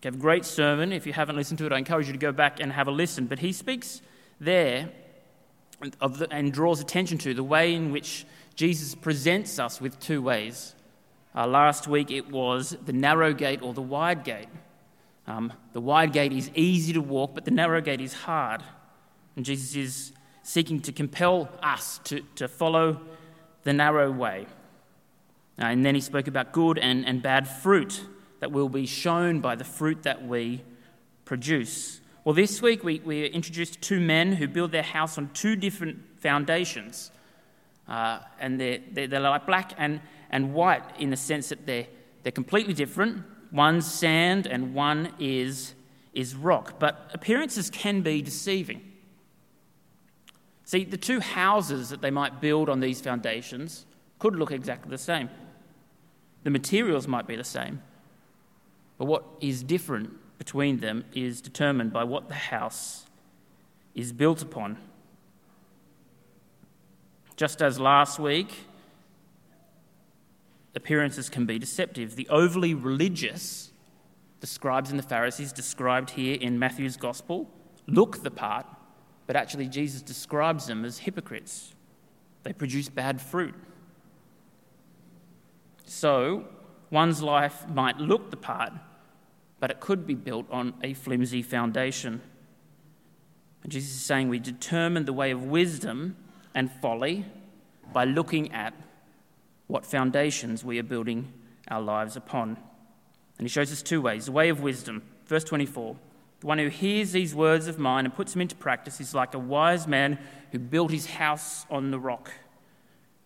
gave 0.00 0.14
a 0.14 0.18
great 0.18 0.44
sermon. 0.44 0.92
If 0.92 1.06
you 1.06 1.12
haven't 1.12 1.36
listened 1.36 1.58
to 1.58 1.66
it, 1.66 1.72
I 1.72 1.78
encourage 1.78 2.08
you 2.08 2.12
to 2.12 2.18
go 2.18 2.32
back 2.32 2.58
and 2.58 2.72
have 2.72 2.88
a 2.88 2.90
listen. 2.90 3.26
But 3.26 3.38
he 3.38 3.52
speaks 3.52 4.02
there 4.40 4.90
the, 5.80 6.26
and 6.32 6.52
draws 6.52 6.80
attention 6.80 7.18
to 7.18 7.32
the 7.32 7.44
way 7.44 7.74
in 7.74 7.92
which 7.92 8.26
Jesus 8.56 8.96
presents 8.96 9.60
us 9.60 9.80
with 9.80 10.00
two 10.00 10.20
ways. 10.20 10.74
Uh, 11.36 11.46
last 11.46 11.88
week, 11.88 12.10
it 12.10 12.30
was 12.30 12.76
the 12.84 12.92
narrow 12.92 13.32
gate 13.32 13.60
or 13.62 13.74
the 13.74 13.82
wide 13.82 14.22
gate. 14.22 14.48
Um, 15.26 15.52
the 15.72 15.80
wide 15.80 16.12
gate 16.12 16.32
is 16.32 16.50
easy 16.54 16.92
to 16.92 17.00
walk, 17.00 17.34
but 17.34 17.44
the 17.44 17.50
narrow 17.50 17.80
gate 17.80 18.00
is 18.00 18.12
hard. 18.12 18.62
And 19.36 19.44
Jesus 19.44 19.74
is 19.74 20.12
seeking 20.42 20.80
to 20.80 20.92
compel 20.92 21.48
us 21.62 21.98
to, 22.04 22.20
to 22.36 22.46
follow 22.46 23.00
the 23.64 23.72
narrow 23.72 24.10
way. 24.10 24.46
Uh, 25.58 25.66
and 25.66 25.84
then 25.84 25.94
he 25.94 26.00
spoke 26.00 26.28
about 26.28 26.52
good 26.52 26.78
and, 26.78 27.06
and 27.06 27.22
bad 27.22 27.48
fruit 27.48 28.04
that 28.40 28.52
will 28.52 28.68
be 28.68 28.86
shown 28.86 29.40
by 29.40 29.54
the 29.54 29.64
fruit 29.64 30.02
that 30.02 30.26
we 30.26 30.62
produce. 31.24 32.00
Well, 32.24 32.34
this 32.34 32.60
week 32.60 32.84
we, 32.84 33.00
we 33.00 33.26
introduced 33.26 33.80
two 33.80 34.00
men 34.00 34.32
who 34.32 34.46
build 34.46 34.70
their 34.70 34.82
house 34.82 35.18
on 35.18 35.30
two 35.32 35.56
different 35.56 35.98
foundations. 36.18 37.10
Uh, 37.88 38.20
and 38.38 38.60
they're, 38.60 38.80
they're, 38.92 39.06
they're, 39.06 39.20
like 39.20 39.46
black 39.46 39.72
and, 39.78 40.00
and 40.34 40.52
white 40.52 40.82
in 40.98 41.10
the 41.10 41.16
sense 41.16 41.48
that 41.50 41.64
they're, 41.64 41.86
they're 42.24 42.32
completely 42.32 42.74
different. 42.74 43.22
One's 43.52 43.90
sand 43.90 44.48
and 44.48 44.74
one 44.74 45.14
is, 45.20 45.74
is 46.12 46.34
rock. 46.34 46.80
But 46.80 47.08
appearances 47.14 47.70
can 47.70 48.02
be 48.02 48.20
deceiving. 48.20 48.82
See, 50.64 50.82
the 50.82 50.96
two 50.96 51.20
houses 51.20 51.90
that 51.90 52.02
they 52.02 52.10
might 52.10 52.40
build 52.40 52.68
on 52.68 52.80
these 52.80 53.00
foundations 53.00 53.86
could 54.18 54.34
look 54.34 54.50
exactly 54.50 54.90
the 54.90 54.98
same. 54.98 55.30
The 56.42 56.50
materials 56.50 57.06
might 57.06 57.28
be 57.28 57.36
the 57.36 57.44
same. 57.44 57.80
But 58.98 59.04
what 59.04 59.24
is 59.40 59.62
different 59.62 60.10
between 60.36 60.80
them 60.80 61.04
is 61.14 61.40
determined 61.40 61.92
by 61.92 62.02
what 62.02 62.26
the 62.26 62.34
house 62.34 63.06
is 63.94 64.12
built 64.12 64.42
upon. 64.42 64.78
Just 67.36 67.62
as 67.62 67.78
last 67.78 68.18
week, 68.18 68.66
appearances 70.74 71.28
can 71.28 71.46
be 71.46 71.58
deceptive. 71.58 72.16
The 72.16 72.28
overly 72.28 72.74
religious, 72.74 73.72
the 74.40 74.46
scribes 74.46 74.90
and 74.90 74.98
the 74.98 75.04
Pharisees 75.04 75.52
described 75.52 76.10
here 76.10 76.36
in 76.40 76.58
Matthew's 76.58 76.96
Gospel, 76.96 77.50
look 77.86 78.22
the 78.22 78.30
part 78.30 78.66
but 79.26 79.36
actually, 79.36 79.68
Jesus 79.68 80.02
describes 80.02 80.66
them 80.66 80.84
as 80.84 80.98
hypocrites. 80.98 81.74
They 82.42 82.52
produce 82.52 82.88
bad 82.88 83.20
fruit. 83.20 83.54
So, 85.86 86.44
one's 86.90 87.22
life 87.22 87.66
might 87.68 87.98
look 87.98 88.30
the 88.30 88.36
part, 88.36 88.72
but 89.60 89.70
it 89.70 89.80
could 89.80 90.06
be 90.06 90.14
built 90.14 90.46
on 90.50 90.74
a 90.82 90.94
flimsy 90.94 91.42
foundation. 91.42 92.20
And 93.62 93.72
Jesus 93.72 93.94
is 93.94 94.02
saying 94.02 94.28
we 94.28 94.38
determine 94.38 95.06
the 95.06 95.12
way 95.12 95.30
of 95.30 95.44
wisdom 95.44 96.16
and 96.54 96.70
folly 96.82 97.24
by 97.92 98.04
looking 98.04 98.52
at 98.52 98.74
what 99.66 99.86
foundations 99.86 100.64
we 100.64 100.78
are 100.78 100.84
building 100.84 101.32
our 101.68 101.80
lives 101.80 102.16
upon. 102.16 102.58
And 103.38 103.46
he 103.46 103.48
shows 103.48 103.72
us 103.72 103.82
two 103.82 104.00
ways 104.00 104.26
the 104.26 104.32
way 104.32 104.48
of 104.48 104.60
wisdom. 104.60 105.02
Verse 105.26 105.44
24 105.44 105.96
the 106.44 106.48
one 106.48 106.58
who 106.58 106.68
hears 106.68 107.12
these 107.12 107.34
words 107.34 107.68
of 107.68 107.78
mine 107.78 108.04
and 108.04 108.14
puts 108.14 108.32
them 108.32 108.42
into 108.42 108.54
practice 108.54 109.00
is 109.00 109.14
like 109.14 109.32
a 109.32 109.38
wise 109.38 109.86
man 109.86 110.18
who 110.52 110.58
built 110.58 110.90
his 110.90 111.06
house 111.06 111.64
on 111.70 111.90
the 111.90 111.98
rock. 111.98 112.30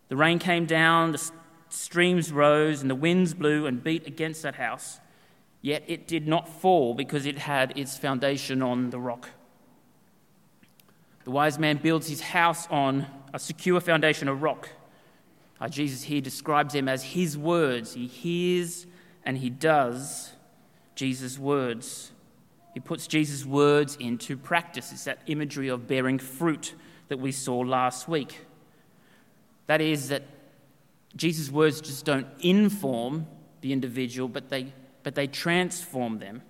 The 0.06 0.14
rain 0.14 0.38
came 0.38 0.66
down, 0.66 1.10
the 1.10 1.30
streams 1.68 2.30
rose, 2.30 2.80
and 2.80 2.88
the 2.88 2.94
winds 2.94 3.34
blew 3.34 3.66
and 3.66 3.82
beat 3.82 4.06
against 4.06 4.42
that 4.42 4.54
house. 4.54 5.00
Yet 5.62 5.82
it 5.88 6.06
did 6.06 6.28
not 6.28 6.48
fall 6.48 6.94
because 6.94 7.26
it 7.26 7.38
had 7.38 7.76
its 7.76 7.98
foundation 7.98 8.62
on 8.62 8.90
the 8.90 9.00
rock. 9.00 9.30
The 11.24 11.32
wise 11.32 11.58
man 11.58 11.78
builds 11.78 12.08
his 12.08 12.20
house 12.20 12.68
on 12.68 13.06
a 13.34 13.40
secure 13.40 13.80
foundation 13.80 14.28
of 14.28 14.42
rock. 14.42 14.68
Uh, 15.60 15.68
Jesus 15.68 16.02
here 16.04 16.20
describes 16.20 16.74
them 16.74 16.88
as 16.88 17.02
his 17.02 17.36
words. 17.36 17.94
He 17.94 18.06
hears 18.06 18.86
and 19.24 19.38
he 19.38 19.50
does 19.50 20.32
Jesus' 20.94 21.38
words. 21.38 22.12
He 22.74 22.80
puts 22.80 23.06
Jesus' 23.06 23.44
words 23.44 23.96
into 23.96 24.36
practice. 24.36 24.92
It's 24.92 25.04
that 25.04 25.20
imagery 25.26 25.68
of 25.68 25.86
bearing 25.86 26.18
fruit 26.18 26.74
that 27.08 27.18
we 27.18 27.32
saw 27.32 27.58
last 27.58 28.08
week. 28.08 28.40
That 29.66 29.80
is, 29.80 30.08
that 30.08 30.22
Jesus' 31.16 31.50
words 31.50 31.80
just 31.80 32.04
don't 32.04 32.26
inform 32.40 33.26
the 33.60 33.72
individual, 33.72 34.28
but 34.28 34.48
they, 34.48 34.72
but 35.02 35.14
they 35.14 35.26
transform 35.26 36.18
them. 36.18 36.42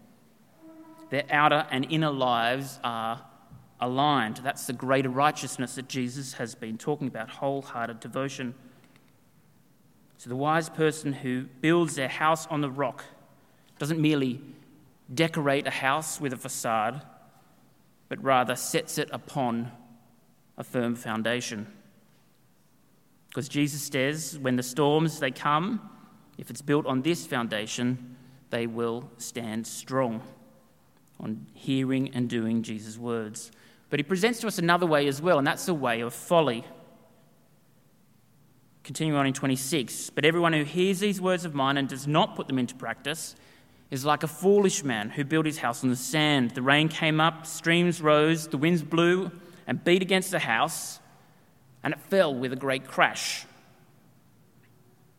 Their 1.11 1.25
outer 1.31 1.67
and 1.71 1.87
inner 1.91 2.11
lives 2.11 2.79
are 2.85 3.25
aligned. 3.81 4.39
That's 4.39 4.67
the 4.67 4.73
greater 4.73 5.09
righteousness 5.09 5.77
that 5.77 5.89
Jesus 5.89 6.35
has 6.35 6.55
been 6.55 6.77
talking 6.77 7.09
about 7.09 7.31
wholehearted 7.31 8.01
devotion. 8.01 8.55
So, 10.19 10.29
the 10.29 10.37
wise 10.37 10.69
person 10.69 11.13
who 11.13 11.45
builds 11.61 11.95
their 11.95 12.09
house 12.09 12.47
on 12.49 12.61
the 12.61 12.71
rock 12.71 13.05
doesn't 13.79 14.01
merely 14.01 14.41
decorate 15.15 15.67
a 15.67 15.71
house 15.71 16.21
with 16.21 16.33
a 16.33 16.37
facade, 16.37 17.03
but 18.09 18.23
rather 18.23 18.57
sets 18.57 18.99
it 18.99 19.09
upon 19.13 19.71
a 20.57 20.65
firm 20.65 20.97
foundation. 20.97 21.69
Because 23.29 23.49
Jesus 23.49 23.83
says, 23.83 24.39
when 24.41 24.57
the 24.57 24.63
storms 24.63 25.21
they 25.21 25.31
come, 25.31 25.89
if 26.37 26.51
it's 26.51 26.63
built 26.63 26.87
on 26.87 27.03
this 27.03 27.25
foundation, 27.25 28.17
they 28.51 28.67
will 28.67 29.09
stand 29.19 29.67
strong 29.67 30.23
on 31.21 31.47
hearing 31.53 32.11
and 32.15 32.29
doing 32.29 32.63
Jesus' 32.63 32.99
words. 32.99 33.53
But 33.91 34.01
he 34.01 34.05
presents 34.05 34.41
to 34.41 34.49
us 34.49 34.59
another 34.59 34.87
way 34.87 35.07
as 35.07 35.23
well, 35.23 35.39
and 35.39 35.47
that's 35.47 35.67
the 35.67 35.75
way 35.75 36.01
of 36.01 36.13
folly. 36.13 36.65
Continuing 38.89 39.19
on 39.19 39.27
in 39.27 39.35
26, 39.35 40.09
but 40.09 40.25
everyone 40.25 40.55
who 40.55 40.65
hears 40.65 40.99
these 40.99 41.21
words 41.21 41.45
of 41.45 41.55
mine 41.55 41.77
and 41.77 41.91
does 41.91 42.07
not 42.07 42.35
put 42.35 42.47
them 42.47 42.59
into 42.59 42.75
practice 42.75 43.37
is 43.91 44.03
like 44.03 44.23
a 44.23 44.27
foolish 44.27 44.83
man 44.83 45.11
who 45.11 45.25
built 45.25 45.45
his 45.45 45.59
house 45.59 45.85
on 45.85 45.91
the 45.91 45.95
sand. 45.95 46.53
The 46.53 46.63
rain 46.63 46.89
came 46.89 47.21
up, 47.21 47.45
streams 47.45 48.01
rose, 48.01 48.49
the 48.49 48.57
winds 48.57 48.83
blew 48.83 49.31
and 49.67 49.85
beat 49.85 50.01
against 50.01 50.31
the 50.31 50.39
house, 50.39 51.01
and 51.83 51.93
it 51.93 52.01
fell 52.01 52.35
with 52.35 52.51
a 52.55 52.57
great 52.57 52.89
crash. 52.89 53.45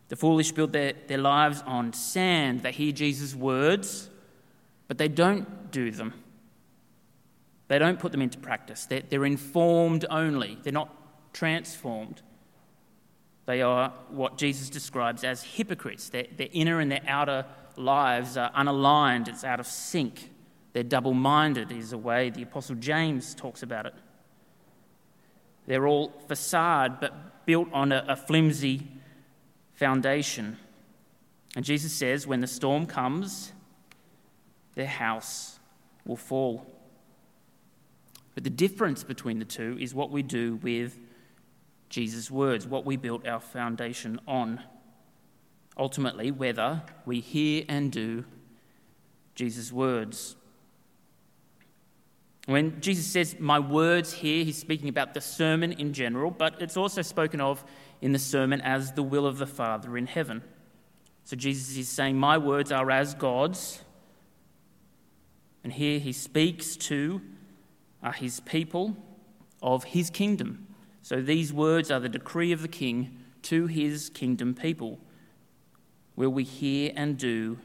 The 0.07 0.15
foolish 0.15 0.51
build 0.51 0.73
their, 0.73 0.93
their 1.05 1.19
lives 1.19 1.61
on 1.67 1.93
sand. 1.93 2.63
They 2.63 2.71
hear 2.71 2.91
Jesus' 2.91 3.35
words, 3.35 4.09
but 4.87 4.97
they 4.97 5.09
don't 5.09 5.69
do 5.69 5.91
them. 5.91 6.15
They 7.67 7.77
don't 7.77 7.99
put 7.99 8.13
them 8.13 8.23
into 8.23 8.39
practice. 8.39 8.87
They're, 8.87 9.03
they're 9.07 9.25
informed 9.25 10.05
only, 10.09 10.57
they're 10.63 10.73
not 10.73 10.89
transformed. 11.33 12.23
They 13.49 13.63
are 13.63 13.91
what 14.09 14.37
Jesus 14.37 14.69
describes 14.69 15.23
as 15.23 15.41
hypocrites. 15.41 16.09
Their, 16.09 16.27
their 16.37 16.49
inner 16.51 16.79
and 16.79 16.91
their 16.91 17.01
outer 17.07 17.47
lives 17.77 18.37
are 18.37 18.51
unaligned, 18.51 19.27
it's 19.27 19.43
out 19.43 19.59
of 19.59 19.65
sync. 19.65 20.29
They're 20.73 20.83
double 20.83 21.15
minded, 21.15 21.71
is 21.71 21.91
a 21.91 21.97
way 21.97 22.29
the 22.29 22.43
Apostle 22.43 22.75
James 22.75 23.33
talks 23.33 23.63
about 23.63 23.87
it. 23.87 23.95
They're 25.65 25.87
all 25.87 26.13
facade, 26.27 26.99
but 26.99 27.47
built 27.47 27.69
on 27.73 27.91
a, 27.91 28.05
a 28.09 28.15
flimsy 28.15 28.87
foundation. 29.73 30.59
And 31.55 31.65
Jesus 31.65 31.91
says, 31.91 32.27
when 32.27 32.41
the 32.41 32.47
storm 32.47 32.85
comes, 32.85 33.51
their 34.75 34.85
house 34.85 35.57
will 36.05 36.17
fall. 36.17 36.67
But 38.35 38.43
the 38.43 38.51
difference 38.51 39.03
between 39.03 39.39
the 39.39 39.45
two 39.45 39.75
is 39.79 39.95
what 39.95 40.11
we 40.11 40.21
do 40.21 40.57
with 40.57 40.99
Jesus' 41.89 42.29
words, 42.29 42.67
what 42.67 42.85
we 42.85 42.95
built 42.95 43.27
our 43.27 43.39
foundation 43.39 44.19
on. 44.27 44.61
Ultimately, 45.77 46.31
whether 46.31 46.83
we 47.05 47.19
hear 47.19 47.65
and 47.67 47.91
do 47.91 48.25
Jesus' 49.35 49.71
words. 49.71 50.35
When 52.45 52.81
Jesus 52.81 53.05
says, 53.05 53.35
My 53.39 53.59
words 53.59 54.13
here, 54.13 54.43
he's 54.43 54.57
speaking 54.57 54.89
about 54.89 55.13
the 55.13 55.21
sermon 55.21 55.71
in 55.73 55.93
general, 55.93 56.31
but 56.31 56.61
it's 56.61 56.77
also 56.77 57.01
spoken 57.01 57.39
of 57.39 57.63
in 58.01 58.11
the 58.11 58.19
sermon 58.19 58.61
as 58.61 58.93
the 58.93 59.03
will 59.03 59.25
of 59.25 59.37
the 59.37 59.47
Father 59.47 59.97
in 59.97 60.07
heaven. 60.07 60.43
So 61.23 61.35
Jesus 61.35 61.77
is 61.77 61.87
saying, 61.87 62.17
My 62.17 62.37
words 62.37 62.71
are 62.71 62.89
as 62.89 63.13
God's. 63.13 63.83
And 65.63 65.73
here 65.73 65.99
he 65.99 66.11
speaks 66.11 66.75
to 66.77 67.21
uh, 68.01 68.11
his 68.11 68.39
people 68.39 68.97
of 69.61 69.83
his 69.83 70.09
kingdom. 70.09 70.68
So 71.01 71.21
these 71.21 71.53
words 71.53 71.91
are 71.91 71.99
the 71.99 72.09
decree 72.09 72.51
of 72.51 72.61
the 72.61 72.67
king 72.67 73.17
to 73.43 73.67
his 73.67 74.09
kingdom 74.09 74.53
people, 74.53 74.99
where 76.15 76.29
we 76.29 76.43
hear 76.43 76.91
and 76.95 77.17
do 77.17 77.57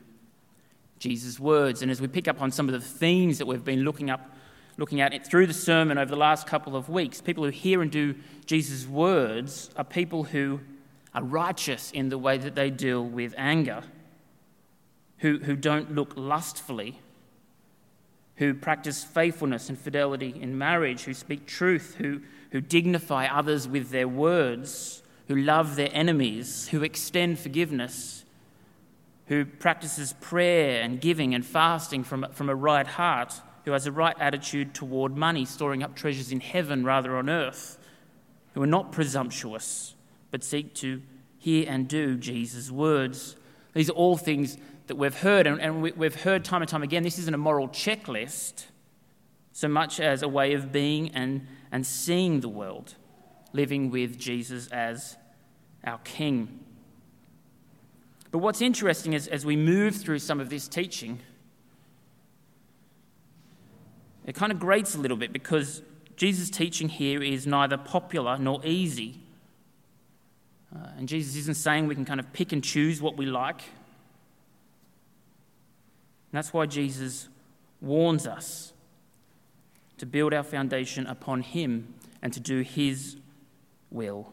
Jesus' 0.99 1.41
words. 1.41 1.83
And 1.83 1.91
as 1.91 2.01
we 2.01 2.09
pick 2.09 2.29
up 2.29 2.41
on 2.41 2.51
some 2.51 2.69
of 2.69 2.73
the 2.73 2.81
themes 2.81 3.39
that 3.39 3.47
we've 3.47 3.65
been 3.65 3.85
looking 3.85 4.11
up 4.11 4.31
looking 4.77 5.01
at 5.01 5.15
it 5.15 5.25
through 5.25 5.47
the 5.47 5.55
sermon 5.55 5.99
over 5.99 6.11
the 6.11 6.17
last 6.17 6.47
couple 6.47 6.77
of 6.77 6.89
weeks, 6.89 7.21
people 7.21 7.45
who 7.45 7.51
hear 7.51 7.83
and 7.83 7.91
do 7.91 8.15
Jesus' 8.47 8.87
words 8.87 9.71
are 9.77 9.85
people 9.85 10.25
who 10.25 10.61
are 11.15 11.23
righteous 11.23 11.91
in 11.93 12.09
the 12.09 12.19
way 12.19 12.39
that 12.39 12.55
they 12.55 12.71
deal 12.71 13.05
with 13.05 13.35
anger, 13.37 13.85
who, 15.19 15.39
who 15.39 15.55
don't 15.55 15.95
look 15.95 16.13
lustfully, 16.17 16.99
who 18.37 18.53
practice 18.53 19.05
faithfulness 19.05 19.69
and 19.69 19.79
fidelity 19.79 20.35
in 20.41 20.59
marriage, 20.59 21.05
who 21.05 21.15
speak 21.15 21.47
truth, 21.47 21.95
who, 21.99 22.21
who 22.55 22.61
dignify 22.61 23.27
others 23.27 23.67
with 23.67 23.91
their 23.91 24.07
words, 24.07 25.03
who 25.27 25.35
love 25.35 25.75
their 25.75 25.89
enemies, 25.91 26.69
who 26.69 26.85
extend 26.85 27.37
forgiveness, 27.37 28.25
who 29.27 29.45
practices 29.45 30.15
prayer 30.21 30.81
and 30.81 31.01
giving 31.01 31.35
and 31.35 31.45
fasting 31.45 32.05
from, 32.05 32.25
from 32.31 32.49
a 32.49 32.55
right 32.55 32.87
heart, 32.87 33.41
who 33.65 33.73
has 33.73 33.89
a 33.89 33.93
right 33.93 34.15
attitude 34.21 34.73
toward 34.73 35.17
money, 35.17 35.45
storing 35.45 35.83
up 35.83 35.97
treasures 35.97 36.31
in 36.31 36.39
heaven 36.39 36.85
rather 36.85 37.17
on 37.17 37.29
earth, 37.29 37.77
who 38.53 38.63
are 38.63 38.69
not 38.69 38.93
presumptuous, 38.93 39.97
but 40.31 40.45
seek 40.45 40.73
to 40.75 41.03
hear 41.39 41.67
and 41.69 41.89
do 41.89 42.17
Jesus' 42.17 42.71
words. 42.71 43.35
These 43.73 43.91
are 43.91 43.95
all 43.95 44.17
things 44.17 44.59
that 44.87 44.95
we've 44.95 45.19
heard, 45.23 45.49
and, 45.49 45.61
and 45.61 45.83
we, 45.83 45.91
we've 45.91 46.23
heard 46.23 46.45
time 46.45 46.63
and 46.63 46.69
time 46.69 46.85
again. 46.85 47.03
This 47.03 47.19
isn't 47.19 47.35
a 47.35 47.37
moral 47.37 47.67
checklist 47.67 48.67
so 49.55 49.69
much 49.69 50.01
as 50.01 50.23
a 50.23 50.29
way 50.29 50.53
of 50.53 50.73
being 50.73 51.11
and, 51.15 51.47
and 51.71 51.87
seeing 51.87 52.41
the 52.41 52.49
world, 52.49 52.97
living 53.53 53.89
with 53.89 54.19
Jesus 54.19 54.67
as 54.73 55.17
our 55.85 55.99
King. 55.99 56.59
But 58.33 58.39
what's 58.39 58.61
interesting 58.61 59.13
is 59.13 59.29
as 59.29 59.47
we 59.47 59.55
move 59.55 59.95
through 59.95 60.19
some 60.19 60.41
of 60.41 60.51
this 60.51 60.67
teaching, 60.67 61.21
it 64.27 64.35
kind 64.35 64.51
of 64.51 64.59
grates 64.59 64.97
a 64.97 64.99
little 64.99 65.17
bit 65.17 65.33
because 65.33 65.83
Jesus' 66.17 66.51
teaching 66.51 66.89
here 66.89 67.23
is 67.23 67.47
neither 67.47 67.77
popular 67.77 68.37
nor 68.37 68.61
easy. 68.67 69.21
Uh, 70.75 70.89
and 70.99 71.09
Jesus 71.09 71.37
isn't 71.37 71.57
saying 71.57 71.87
we 71.87 71.95
can 71.95 72.05
kind 72.05 72.19
of 72.19 72.33
pick 72.33 72.53
and 72.53 72.65
choose 72.65 73.01
what 73.01 73.17
we 73.17 73.27
like. 73.27 73.61
And 76.33 76.33
that's 76.33 76.53
why 76.53 76.67
Jesus 76.67 77.29
warns 77.81 78.27
us 78.27 78.74
to 79.99 80.07
build 80.07 80.35
our 80.35 80.43
foundation 80.43 81.07
upon 81.07 81.43
Him 81.43 81.95
and 82.23 82.33
to 82.33 82.41
do 82.41 82.63
His 82.63 83.17
will. 83.91 84.33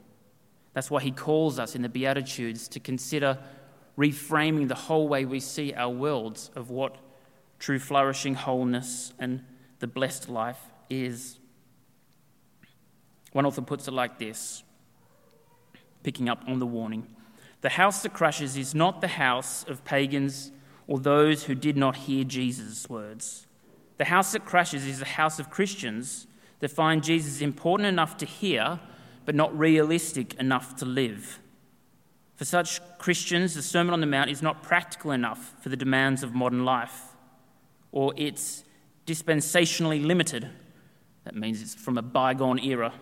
That's 0.73 0.89
why 0.89 1.01
He 1.01 1.11
calls 1.11 1.59
us 1.59 1.75
in 1.75 1.81
the 1.81 1.89
Beatitudes 1.89 2.67
to 2.69 2.79
consider 2.79 3.37
reframing 3.97 4.67
the 4.67 4.75
whole 4.75 5.07
way 5.07 5.25
we 5.25 5.39
see 5.39 5.73
our 5.73 5.89
worlds 5.89 6.49
of 6.55 6.69
what 6.69 6.97
true 7.59 7.79
flourishing, 7.79 8.33
wholeness, 8.33 9.13
and 9.19 9.43
the 9.79 9.87
blessed 9.87 10.29
life 10.29 10.59
is. 10.89 11.39
One 13.31 13.45
author 13.45 13.61
puts 13.61 13.87
it 13.87 13.93
like 13.93 14.17
this, 14.17 14.63
picking 16.03 16.27
up 16.27 16.43
on 16.47 16.59
the 16.59 16.65
warning 16.65 17.07
The 17.61 17.69
house 17.69 18.01
that 18.01 18.13
crashes 18.13 18.57
is 18.57 18.73
not 18.73 19.01
the 19.01 19.07
house 19.07 19.63
of 19.67 19.85
pagans 19.85 20.51
or 20.87 20.99
those 20.99 21.43
who 21.43 21.55
did 21.55 21.77
not 21.77 21.95
hear 21.95 22.23
Jesus' 22.23 22.89
words. 22.89 23.45
The 24.01 24.05
house 24.05 24.31
that 24.31 24.45
crashes 24.45 24.87
is 24.87 24.97
the 24.97 25.05
house 25.05 25.37
of 25.37 25.51
Christians 25.51 26.25
that 26.59 26.71
find 26.71 27.03
Jesus 27.03 27.39
important 27.39 27.85
enough 27.85 28.17
to 28.17 28.25
hear, 28.25 28.79
but 29.25 29.35
not 29.35 29.55
realistic 29.55 30.33
enough 30.39 30.75
to 30.77 30.85
live. 30.85 31.39
For 32.35 32.43
such 32.43 32.81
Christians, 32.97 33.53
the 33.53 33.61
Sermon 33.61 33.93
on 33.93 34.01
the 34.01 34.07
Mount 34.07 34.31
is 34.31 34.41
not 34.41 34.63
practical 34.63 35.11
enough 35.11 35.53
for 35.61 35.69
the 35.69 35.77
demands 35.77 36.23
of 36.23 36.33
modern 36.33 36.65
life, 36.65 37.09
or 37.91 38.15
it's 38.17 38.63
dispensationally 39.05 40.03
limited. 40.03 40.49
That 41.25 41.35
means 41.35 41.61
it's 41.61 41.75
from 41.75 41.99
a 41.99 42.01
bygone 42.01 42.57
era. 42.57 42.93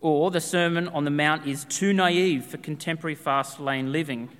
Or 0.00 0.32
the 0.32 0.40
Sermon 0.40 0.88
on 0.88 1.04
the 1.04 1.12
Mount 1.12 1.46
is 1.46 1.64
too 1.64 1.92
naive 1.92 2.44
for 2.44 2.56
contemporary 2.56 3.14
fast 3.14 3.60
lane 3.60 3.92
living 3.92 4.30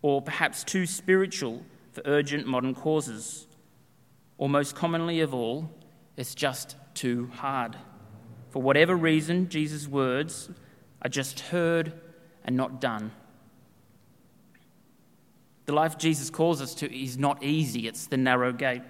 or 0.00 0.22
perhaps 0.22 0.64
too 0.64 0.86
spiritual 0.86 1.66
for 1.92 2.00
urgent 2.06 2.46
modern 2.46 2.74
causes. 2.74 3.46
Or 4.38 4.48
most 4.48 4.74
commonly 4.74 5.20
of 5.20 5.32
all, 5.32 5.70
it's 6.16 6.34
just 6.34 6.76
too 6.94 7.30
hard. 7.34 7.76
For 8.50 8.62
whatever 8.62 8.94
reason, 8.94 9.48
Jesus' 9.48 9.88
words 9.88 10.48
are 11.02 11.10
just 11.10 11.40
heard 11.40 11.92
and 12.44 12.56
not 12.56 12.80
done. 12.80 13.12
The 15.66 15.72
life 15.72 15.96
Jesus 15.96 16.30
calls 16.30 16.60
us 16.60 16.74
to 16.76 16.94
is 16.94 17.16
not 17.16 17.42
easy, 17.42 17.88
it's 17.88 18.06
the 18.06 18.16
narrow 18.16 18.52
gate. 18.52 18.82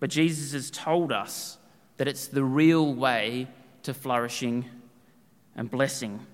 But 0.00 0.10
Jesus 0.10 0.52
has 0.52 0.70
told 0.70 1.12
us 1.12 1.58
that 1.96 2.08
it's 2.08 2.28
the 2.28 2.44
real 2.44 2.94
way 2.94 3.48
to 3.82 3.94
flourishing 3.94 4.66
and 5.56 5.70
blessing. 5.70 6.26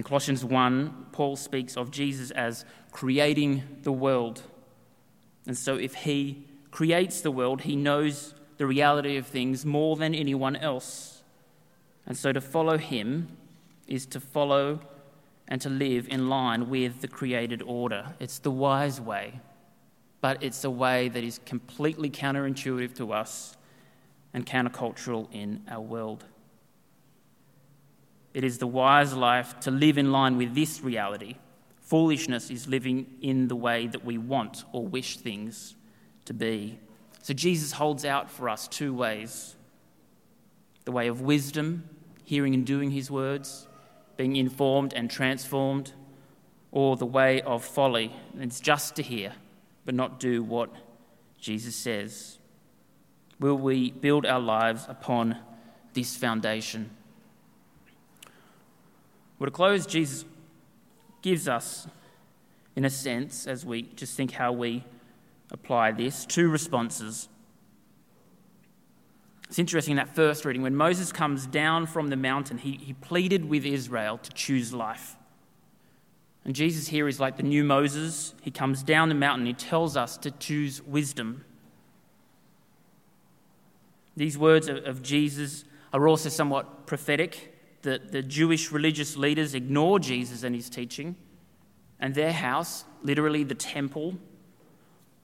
In 0.00 0.04
Colossians 0.04 0.42
1, 0.42 1.08
Paul 1.12 1.36
speaks 1.36 1.76
of 1.76 1.90
Jesus 1.90 2.30
as 2.30 2.64
creating 2.90 3.64
the 3.82 3.92
world. 3.92 4.40
And 5.46 5.58
so, 5.58 5.76
if 5.76 5.92
he 5.92 6.46
creates 6.70 7.20
the 7.20 7.30
world, 7.30 7.60
he 7.60 7.76
knows 7.76 8.32
the 8.56 8.66
reality 8.66 9.18
of 9.18 9.26
things 9.26 9.66
more 9.66 9.96
than 9.96 10.14
anyone 10.14 10.56
else. 10.56 11.22
And 12.06 12.16
so, 12.16 12.32
to 12.32 12.40
follow 12.40 12.78
him 12.78 13.36
is 13.86 14.06
to 14.06 14.20
follow 14.20 14.80
and 15.46 15.60
to 15.60 15.68
live 15.68 16.08
in 16.08 16.30
line 16.30 16.70
with 16.70 17.02
the 17.02 17.08
created 17.08 17.60
order. 17.60 18.14
It's 18.18 18.38
the 18.38 18.50
wise 18.50 19.02
way, 19.02 19.40
but 20.22 20.42
it's 20.42 20.64
a 20.64 20.70
way 20.70 21.10
that 21.10 21.22
is 21.22 21.40
completely 21.44 22.08
counterintuitive 22.08 22.94
to 22.94 23.12
us 23.12 23.54
and 24.32 24.46
countercultural 24.46 25.28
in 25.30 25.62
our 25.68 25.82
world. 25.82 26.24
It 28.32 28.44
is 28.44 28.58
the 28.58 28.66
wise 28.66 29.14
life 29.14 29.58
to 29.60 29.70
live 29.70 29.98
in 29.98 30.12
line 30.12 30.36
with 30.36 30.54
this 30.54 30.80
reality. 30.82 31.36
Foolishness 31.80 32.50
is 32.50 32.68
living 32.68 33.06
in 33.20 33.48
the 33.48 33.56
way 33.56 33.88
that 33.88 34.04
we 34.04 34.16
want 34.16 34.64
or 34.72 34.86
wish 34.86 35.16
things 35.16 35.74
to 36.26 36.32
be. 36.32 36.78
So 37.22 37.34
Jesus 37.34 37.72
holds 37.72 38.04
out 38.04 38.30
for 38.30 38.48
us 38.48 38.68
two 38.68 38.94
ways 38.94 39.56
the 40.86 40.92
way 40.92 41.08
of 41.08 41.20
wisdom, 41.20 41.84
hearing 42.24 42.54
and 42.54 42.64
doing 42.64 42.90
his 42.90 43.10
words, 43.10 43.68
being 44.16 44.36
informed 44.36 44.94
and 44.94 45.10
transformed, 45.10 45.92
or 46.72 46.96
the 46.96 47.06
way 47.06 47.42
of 47.42 47.64
folly. 47.64 48.12
It's 48.38 48.60
just 48.60 48.96
to 48.96 49.02
hear, 49.02 49.32
but 49.84 49.94
not 49.94 50.18
do 50.18 50.42
what 50.42 50.70
Jesus 51.38 51.76
says. 51.76 52.38
Will 53.38 53.58
we 53.58 53.90
build 53.90 54.24
our 54.24 54.40
lives 54.40 54.86
upon 54.88 55.36
this 55.92 56.16
foundation? 56.16 56.90
Well, 59.40 59.46
to 59.46 59.50
close, 59.50 59.86
Jesus 59.86 60.26
gives 61.22 61.48
us, 61.48 61.88
in 62.76 62.84
a 62.84 62.90
sense, 62.90 63.46
as 63.46 63.64
we 63.64 63.82
just 63.82 64.14
think 64.14 64.32
how 64.32 64.52
we 64.52 64.84
apply 65.50 65.92
this. 65.92 66.26
Two 66.26 66.50
responses. 66.50 67.28
It's 69.48 69.58
interesting 69.58 69.92
in 69.92 69.96
that 69.96 70.14
first 70.14 70.44
reading, 70.44 70.60
when 70.60 70.76
Moses 70.76 71.10
comes 71.10 71.46
down 71.46 71.86
from 71.86 72.08
the 72.08 72.16
mountain, 72.16 72.58
he, 72.58 72.72
he 72.72 72.92
pleaded 72.92 73.48
with 73.48 73.64
Israel 73.64 74.18
to 74.18 74.30
choose 74.32 74.74
life. 74.74 75.16
And 76.44 76.54
Jesus 76.54 76.88
here 76.88 77.08
is 77.08 77.18
like 77.18 77.38
the 77.38 77.42
new 77.42 77.64
Moses. 77.64 78.34
He 78.42 78.50
comes 78.50 78.82
down 78.82 79.08
the 79.08 79.14
mountain, 79.14 79.46
he 79.46 79.54
tells 79.54 79.96
us 79.96 80.18
to 80.18 80.30
choose 80.30 80.82
wisdom. 80.82 81.46
These 84.16 84.36
words 84.36 84.68
of, 84.68 84.84
of 84.84 85.02
Jesus 85.02 85.64
are 85.94 86.06
also 86.06 86.28
somewhat 86.28 86.86
prophetic. 86.86 87.49
The, 87.82 88.00
the 88.10 88.22
Jewish 88.22 88.70
religious 88.70 89.16
leaders 89.16 89.54
ignore 89.54 89.98
Jesus 89.98 90.42
and 90.42 90.54
his 90.54 90.68
teaching, 90.68 91.16
and 91.98 92.14
their 92.14 92.32
house, 92.32 92.84
literally 93.02 93.44
the 93.44 93.54
temple, 93.54 94.16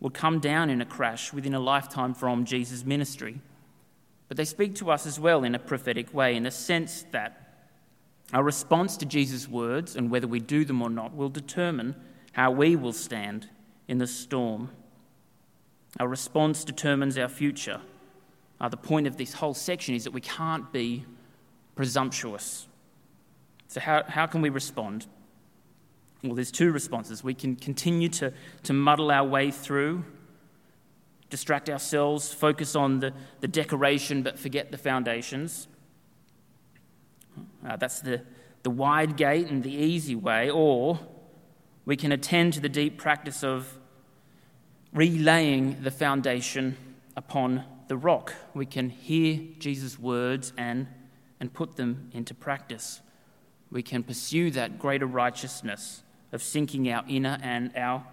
would 0.00 0.14
come 0.14 0.40
down 0.40 0.70
in 0.70 0.80
a 0.80 0.86
crash 0.86 1.32
within 1.32 1.54
a 1.54 1.60
lifetime 1.60 2.14
from 2.14 2.44
Jesus' 2.44 2.84
ministry. 2.84 3.40
But 4.28 4.36
they 4.36 4.44
speak 4.44 4.74
to 4.76 4.90
us 4.90 5.06
as 5.06 5.20
well 5.20 5.44
in 5.44 5.54
a 5.54 5.58
prophetic 5.58 6.12
way, 6.12 6.34
in 6.34 6.42
the 6.42 6.50
sense 6.50 7.04
that 7.12 7.42
our 8.32 8.42
response 8.42 8.96
to 8.98 9.06
Jesus' 9.06 9.48
words 9.48 9.94
and 9.94 10.10
whether 10.10 10.26
we 10.26 10.40
do 10.40 10.64
them 10.64 10.82
or 10.82 10.90
not 10.90 11.14
will 11.14 11.28
determine 11.28 11.94
how 12.32 12.50
we 12.50 12.74
will 12.74 12.92
stand 12.92 13.48
in 13.88 13.98
the 13.98 14.06
storm. 14.06 14.70
Our 16.00 16.08
response 16.08 16.64
determines 16.64 17.16
our 17.16 17.28
future. 17.28 17.80
Uh, 18.60 18.68
the 18.68 18.76
point 18.76 19.06
of 19.06 19.16
this 19.16 19.34
whole 19.34 19.54
section 19.54 19.94
is 19.94 20.04
that 20.04 20.12
we 20.12 20.20
can't 20.20 20.72
be 20.72 21.04
presumptuous. 21.76 22.66
So, 23.68 23.80
how, 23.80 24.02
how 24.08 24.26
can 24.26 24.42
we 24.42 24.48
respond? 24.48 25.06
Well, 26.24 26.34
there's 26.34 26.50
two 26.50 26.72
responses. 26.72 27.22
We 27.22 27.34
can 27.34 27.54
continue 27.54 28.08
to, 28.08 28.32
to 28.64 28.72
muddle 28.72 29.12
our 29.12 29.24
way 29.24 29.52
through, 29.52 30.04
distract 31.30 31.70
ourselves, 31.70 32.32
focus 32.32 32.74
on 32.74 32.98
the, 33.00 33.12
the 33.40 33.48
decoration 33.48 34.22
but 34.22 34.38
forget 34.38 34.72
the 34.72 34.78
foundations. 34.78 35.68
Uh, 37.64 37.76
that's 37.76 38.00
the, 38.00 38.22
the 38.62 38.70
wide 38.70 39.16
gate 39.16 39.48
and 39.48 39.62
the 39.62 39.72
easy 39.72 40.16
way. 40.16 40.50
Or 40.50 40.98
we 41.84 41.96
can 41.96 42.12
attend 42.12 42.54
to 42.54 42.60
the 42.60 42.68
deep 42.68 42.96
practice 42.98 43.44
of 43.44 43.78
relaying 44.92 45.82
the 45.82 45.90
foundation 45.90 46.76
upon 47.16 47.64
the 47.88 47.96
rock. 47.96 48.34
We 48.54 48.66
can 48.66 48.88
hear 48.88 49.40
Jesus' 49.58 49.98
words 49.98 50.52
and, 50.56 50.86
and 51.40 51.52
put 51.52 51.76
them 51.76 52.10
into 52.12 52.34
practice. 52.34 53.00
We 53.70 53.82
can 53.82 54.02
pursue 54.02 54.50
that 54.52 54.78
greater 54.78 55.06
righteousness 55.06 56.02
of 56.32 56.40
syncing 56.40 56.92
our 56.94 57.04
inner 57.08 57.38
and 57.42 57.72
our 57.76 58.04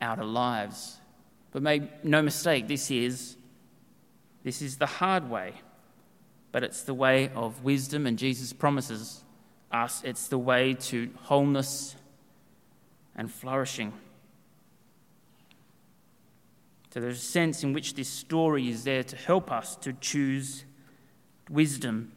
outer 0.00 0.24
lives. 0.24 0.98
But 1.52 1.62
make 1.62 2.04
no 2.04 2.22
mistake, 2.22 2.68
this 2.68 2.90
is, 2.90 3.36
this 4.44 4.62
is 4.62 4.76
the 4.76 4.86
hard 4.86 5.28
way 5.28 5.54
but 6.52 6.64
it's 6.64 6.82
the 6.82 6.94
way 6.94 7.30
of 7.34 7.62
wisdom, 7.62 8.06
and 8.06 8.18
Jesus 8.18 8.52
promises 8.52 9.22
us 9.70 10.02
it's 10.02 10.28
the 10.28 10.38
way 10.38 10.72
to 10.72 11.10
wholeness 11.24 11.94
and 13.14 13.30
flourishing. 13.30 13.92
So 16.92 17.00
there's 17.00 17.18
a 17.18 17.20
sense 17.20 17.62
in 17.62 17.74
which 17.74 17.94
this 17.94 18.08
story 18.08 18.68
is 18.68 18.84
there 18.84 19.02
to 19.04 19.16
help 19.16 19.52
us 19.52 19.76
to 19.76 19.92
choose 19.92 20.64
wisdom. 21.50 22.12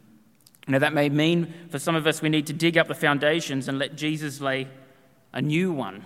Now, 0.68 0.78
that 0.78 0.94
may 0.94 1.08
mean 1.08 1.52
for 1.70 1.78
some 1.78 1.96
of 1.96 2.06
us 2.06 2.22
we 2.22 2.28
need 2.28 2.46
to 2.46 2.52
dig 2.52 2.78
up 2.78 2.88
the 2.88 2.94
foundations 2.94 3.68
and 3.68 3.78
let 3.78 3.96
Jesus 3.96 4.40
lay 4.40 4.68
a 5.32 5.42
new 5.42 5.72
one, 5.72 6.04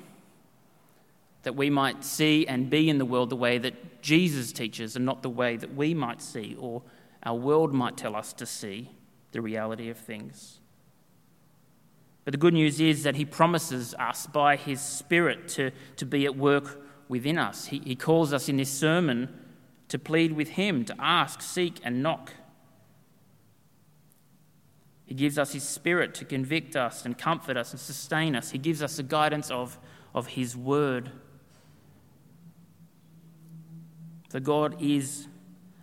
that 1.43 1.55
we 1.55 1.69
might 1.69 2.05
see 2.05 2.47
and 2.47 2.71
be 2.71 2.89
in 2.89 2.99
the 2.99 3.05
world 3.05 3.31
the 3.31 3.37
way 3.37 3.59
that 3.59 4.03
Jesus 4.03 4.53
teaches 4.53 4.97
and 4.97 5.05
not 5.05 5.23
the 5.23 5.31
way 5.31 5.57
that 5.57 5.75
we 5.75 5.93
might 5.95 6.23
see 6.23 6.57
or 6.59 6.83
our 7.23 7.35
world 7.35 7.75
might 7.75 7.97
tell 7.97 8.15
us 8.17 8.33
to 8.35 8.47
see 8.47 8.91
the 9.33 9.43
reality 9.43 9.91
of 9.91 9.99
things. 9.99 10.61
But 12.25 12.33
the 12.33 12.39
good 12.39 12.55
news 12.55 12.81
is 12.81 13.03
that 13.03 13.17
He 13.17 13.25
promises 13.25 13.95
us 13.99 14.27
by 14.27 14.57
His 14.57 14.81
Spirit 14.81 15.49
to, 15.51 15.71
to 15.97 16.07
be 16.07 16.25
at 16.25 16.37
work 16.37 16.83
within 17.09 17.39
us. 17.39 17.67
He, 17.67 17.81
he 17.85 17.95
calls 17.95 18.33
us 18.33 18.49
in 18.49 18.57
this 18.57 18.71
sermon 18.71 19.29
to 19.89 19.99
plead 19.99 20.33
with 20.33 20.51
Him, 20.51 20.85
to 20.87 20.95
ask, 20.99 21.43
seek, 21.43 21.79
and 21.85 22.03
knock. 22.03 22.33
He 25.07 25.15
gives 25.15 25.39
us 25.39 25.53
His 25.53 25.63
Spirit 25.63 26.15
to 26.17 26.25
convict 26.25 26.77
us 26.77 27.05
and 27.05 27.17
comfort 27.17 27.57
us 27.57 27.71
and 27.71 27.81
sustain 27.81 28.35
us. 28.35 28.51
He 28.51 28.59
gives 28.59 28.83
us 28.83 28.97
the 28.97 29.05
guidance 29.05 29.51
of, 29.51 29.79
of 30.15 30.27
His 30.27 30.57
Word. 30.57 31.13
For 34.29 34.41
God 34.41 34.83
is 34.83 35.29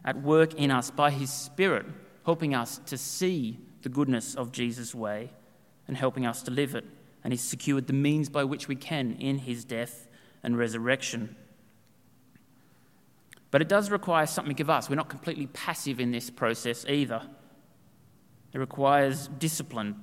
at 0.03 0.21
work 0.21 0.53
in 0.55 0.69
us 0.69 0.91
by 0.91 1.09
His 1.09 1.31
Spirit, 1.31 1.85
helping 2.25 2.53
us 2.53 2.81
to 2.85 2.97
see 2.97 3.57
the 3.81 3.89
goodness 3.89 4.35
of 4.35 4.51
Jesus' 4.51 4.93
way 4.93 5.31
and 5.87 5.95
helping 5.95 6.25
us 6.25 6.43
to 6.43 6.51
live 6.51 6.75
it. 6.75 6.85
And 7.23 7.31
He's 7.31 7.41
secured 7.41 7.87
the 7.87 7.93
means 7.93 8.27
by 8.27 8.43
which 8.43 8.67
we 8.67 8.75
can 8.75 9.13
in 9.13 9.39
His 9.39 9.63
death 9.63 10.07
and 10.43 10.57
resurrection. 10.57 11.37
But 13.51 13.61
it 13.61 13.69
does 13.69 13.89
require 13.89 14.25
something 14.25 14.59
of 14.59 14.69
us. 14.69 14.89
We're 14.89 14.95
not 14.95 15.09
completely 15.09 15.47
passive 15.47 16.01
in 16.01 16.11
this 16.11 16.29
process 16.29 16.85
either. 16.89 17.21
It 18.53 18.59
requires 18.59 19.27
discipline 19.39 20.01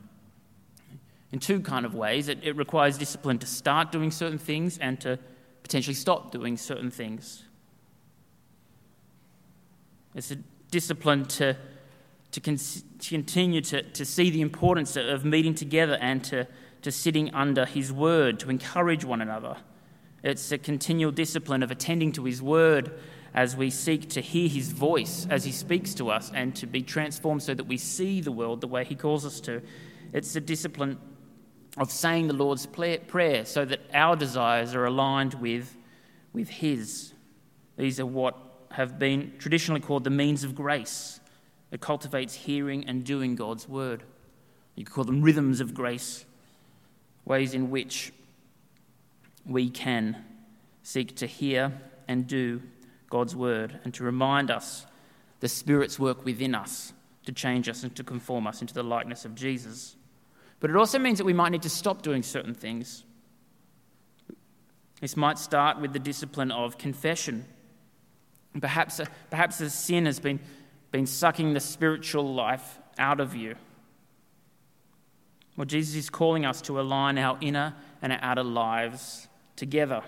in 1.32 1.38
two 1.38 1.60
kind 1.60 1.86
of 1.86 1.94
ways. 1.94 2.28
It, 2.28 2.40
it 2.42 2.56
requires 2.56 2.98
discipline 2.98 3.38
to 3.38 3.46
start 3.46 3.92
doing 3.92 4.10
certain 4.10 4.38
things 4.38 4.78
and 4.78 5.00
to 5.00 5.18
potentially 5.62 5.94
stop 5.94 6.32
doing 6.32 6.56
certain 6.56 6.90
things. 6.90 7.44
It's 10.14 10.32
a 10.32 10.36
discipline 10.70 11.26
to, 11.26 11.56
to, 12.32 12.40
con- 12.40 12.56
to 12.56 13.08
continue 13.08 13.60
to, 13.60 13.82
to 13.82 14.04
see 14.04 14.30
the 14.30 14.40
importance 14.40 14.96
of 14.96 15.24
meeting 15.24 15.54
together 15.54 15.96
and 16.00 16.24
to, 16.24 16.48
to 16.82 16.90
sitting 16.90 17.32
under 17.32 17.64
His 17.64 17.92
word, 17.92 18.40
to 18.40 18.50
encourage 18.50 19.04
one 19.04 19.20
another. 19.20 19.58
It's 20.24 20.50
a 20.50 20.58
continual 20.58 21.12
discipline 21.12 21.62
of 21.62 21.70
attending 21.70 22.10
to 22.12 22.24
His 22.24 22.42
word 22.42 22.98
as 23.34 23.56
we 23.56 23.70
seek 23.70 24.08
to 24.10 24.20
hear 24.20 24.48
His 24.48 24.72
voice 24.72 25.26
as 25.30 25.44
He 25.44 25.52
speaks 25.52 25.94
to 25.94 26.10
us 26.10 26.30
and 26.34 26.54
to 26.56 26.66
be 26.66 26.82
transformed 26.82 27.42
so 27.42 27.54
that 27.54 27.64
we 27.64 27.76
see 27.76 28.20
the 28.20 28.32
world 28.32 28.60
the 28.60 28.68
way 28.68 28.84
He 28.84 28.94
calls 28.94 29.24
us 29.24 29.40
to. 29.42 29.62
It's 30.12 30.32
the 30.32 30.40
discipline 30.40 30.98
of 31.76 31.90
saying 31.92 32.26
the 32.26 32.34
Lord's 32.34 32.66
Prayer 32.66 33.44
so 33.44 33.64
that 33.64 33.80
our 33.94 34.16
desires 34.16 34.74
are 34.74 34.84
aligned 34.84 35.34
with, 35.34 35.76
with 36.32 36.48
His. 36.48 37.12
These 37.76 38.00
are 38.00 38.06
what 38.06 38.36
have 38.72 38.98
been 38.98 39.32
traditionally 39.38 39.80
called 39.80 40.04
the 40.04 40.10
means 40.10 40.44
of 40.44 40.54
grace. 40.54 41.20
It 41.70 41.80
cultivates 41.80 42.34
hearing 42.34 42.86
and 42.86 43.04
doing 43.04 43.36
God's 43.36 43.68
word. 43.68 44.02
You 44.74 44.84
could 44.84 44.94
call 44.94 45.04
them 45.04 45.22
rhythms 45.22 45.60
of 45.60 45.74
grace, 45.74 46.24
ways 47.24 47.54
in 47.54 47.70
which 47.70 48.12
we 49.46 49.70
can 49.70 50.24
seek 50.82 51.16
to 51.16 51.26
hear 51.26 51.80
and 52.08 52.26
do 52.26 52.62
God's 53.11 53.37
word 53.37 53.79
and 53.85 53.92
to 53.94 54.05
remind 54.05 54.51
us 54.51 54.87
the 55.40 55.49
Spirit's 55.49 55.99
work 55.99 56.25
within 56.25 56.55
us 56.55 56.92
to 57.27 57.33
change 57.33 57.68
us 57.68 57.83
and 57.83 57.94
to 57.96 58.03
conform 58.03 58.46
us 58.46 58.62
into 58.62 58.73
the 58.73 58.83
likeness 58.83 59.27
of 59.27 59.35
Jesus. 59.35 59.96
But 60.59 60.70
it 60.70 60.77
also 60.77 60.99
means 60.99 61.18
that 61.18 61.25
we 61.25 61.33
might 61.35 61.53
need 61.53 61.62
to 61.62 61.70
stop 61.70 62.01
doing 62.01 62.23
certain 62.23 62.55
things. 62.55 63.05
This 65.03 65.16
might 65.16 65.38
start 65.38 65.81
with 65.81 65.92
the 65.92 65.99
discipline 65.99 66.51
of 66.51 66.79
confession 66.79 67.44
Perhaps, 68.59 68.99
uh, 68.99 69.07
perhaps 69.31 69.61
a 69.61 69.70
sin 69.70 70.07
has 70.07 70.18
been, 70.18 70.40
been 70.90 71.07
sucking 71.07 71.53
the 71.55 71.61
spiritual 71.61 72.35
life 72.35 72.79
out 72.99 73.20
of 73.20 73.35
you. 73.37 73.55
Well, 75.57 75.66
Jesus 75.66 75.94
is 75.94 76.11
calling 76.11 76.44
us 76.44 76.61
to 76.62 76.81
align 76.81 77.18
our 77.18 77.38
inner 77.40 77.75
and 78.03 78.12
our 78.12 78.18
outer 78.23 78.42
lives 78.42 79.29
together. 79.57 80.03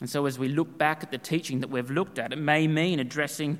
And 0.00 0.08
so, 0.08 0.26
as 0.26 0.38
we 0.38 0.48
look 0.48 0.78
back 0.78 1.02
at 1.02 1.10
the 1.10 1.18
teaching 1.18 1.60
that 1.60 1.70
we've 1.70 1.90
looked 1.90 2.18
at, 2.18 2.32
it 2.32 2.38
may 2.38 2.68
mean 2.68 3.00
addressing 3.00 3.58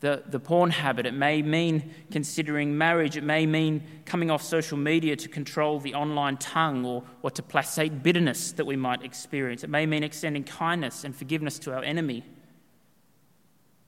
the, 0.00 0.22
the 0.28 0.38
porn 0.38 0.70
habit, 0.70 1.06
it 1.06 1.14
may 1.14 1.42
mean 1.42 1.92
considering 2.10 2.78
marriage, 2.78 3.16
it 3.16 3.24
may 3.24 3.46
mean 3.46 3.82
coming 4.04 4.30
off 4.30 4.42
social 4.42 4.78
media 4.78 5.16
to 5.16 5.28
control 5.28 5.80
the 5.80 5.94
online 5.94 6.36
tongue 6.36 6.84
or, 6.84 7.02
or 7.22 7.30
to 7.32 7.42
placate 7.42 8.02
bitterness 8.02 8.52
that 8.52 8.64
we 8.64 8.76
might 8.76 9.02
experience, 9.02 9.64
it 9.64 9.70
may 9.70 9.86
mean 9.86 10.04
extending 10.04 10.44
kindness 10.44 11.02
and 11.02 11.16
forgiveness 11.16 11.58
to 11.58 11.74
our 11.74 11.82
enemy. 11.82 12.24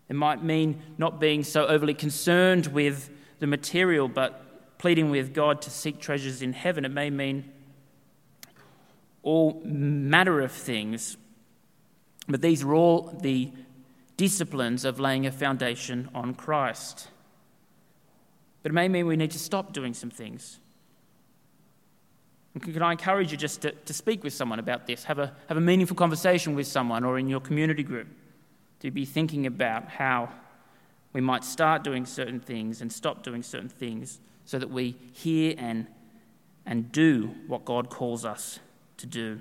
It 0.09 0.17
might 0.17 0.43
mean 0.43 0.83
not 0.99 1.21
being 1.21 1.45
so 1.45 1.67
overly 1.67 1.95
concerned 1.95 2.67
with 2.69 3.11
the 3.39 3.47
material, 3.47 4.09
but 4.09 4.79
pleading 4.79 5.11
with 5.11 5.33
God 5.33 5.63
to 5.63 5.71
seek 5.71 6.01
treasures 6.01 6.43
in 6.43 6.53
heaven. 6.53 6.85
It 6.85 6.91
may 6.91 7.11
mean 7.11 7.53
all 9.23 9.63
matter 9.65 10.41
of 10.41 10.51
things, 10.51 11.17
but 12.31 12.43
these 12.43 12.63
are 12.63 12.75
all 12.75 13.17
the 13.21 13.51
disciplines 14.17 14.85
of 14.85 15.01
laying 15.01 15.27
a 15.27 15.33
foundation 15.33 16.09
on 16.15 16.35
Christ. 16.35 17.09
But 18.63 18.73
it 18.73 18.75
may 18.75 18.89
mean 18.89 19.07
we 19.07 19.17
need 19.17 19.31
to 19.31 19.39
stop 19.39 19.73
doing 19.73 19.95
some 19.95 20.11
things. 20.11 20.59
And 22.55 22.63
can 22.63 22.83
I 22.83 22.93
encourage 22.93 23.31
you 23.31 23.39
just 23.39 23.63
to, 23.63 23.71
to 23.71 23.95
speak 23.95 24.25
with 24.25 24.33
someone 24.33 24.59
about 24.59 24.87
this? 24.87 25.05
Have 25.05 25.19
a, 25.19 25.33
have 25.49 25.57
a 25.57 25.61
meaningful 25.61 25.97
conversation 25.97 26.55
with 26.55 26.67
someone 26.67 27.05
or 27.05 27.19
in 27.19 27.29
your 27.29 27.41
community 27.41 27.83
group. 27.83 28.09
to 28.81 28.91
be 28.91 29.05
thinking 29.05 29.47
about 29.47 29.89
how 29.89 30.31
we 31.13 31.21
might 31.21 31.45
start 31.45 31.85
doing 31.85 32.07
certain 32.07 32.41
things 32.41 32.81
and 32.81 32.93
stop 32.93 33.23
doing 33.23 33.43
certain 33.43 33.69
things 33.69 34.21
so 34.45 34.59
that 34.59 34.71
we 34.71 34.97
hear 35.13 35.55
and, 35.59 35.87
and 36.67 36.91
do 36.93 37.35
what 37.47 37.65
God 37.65 37.89
calls 37.89 38.25
us 38.25 38.59
to 38.97 39.07
do. 39.07 39.41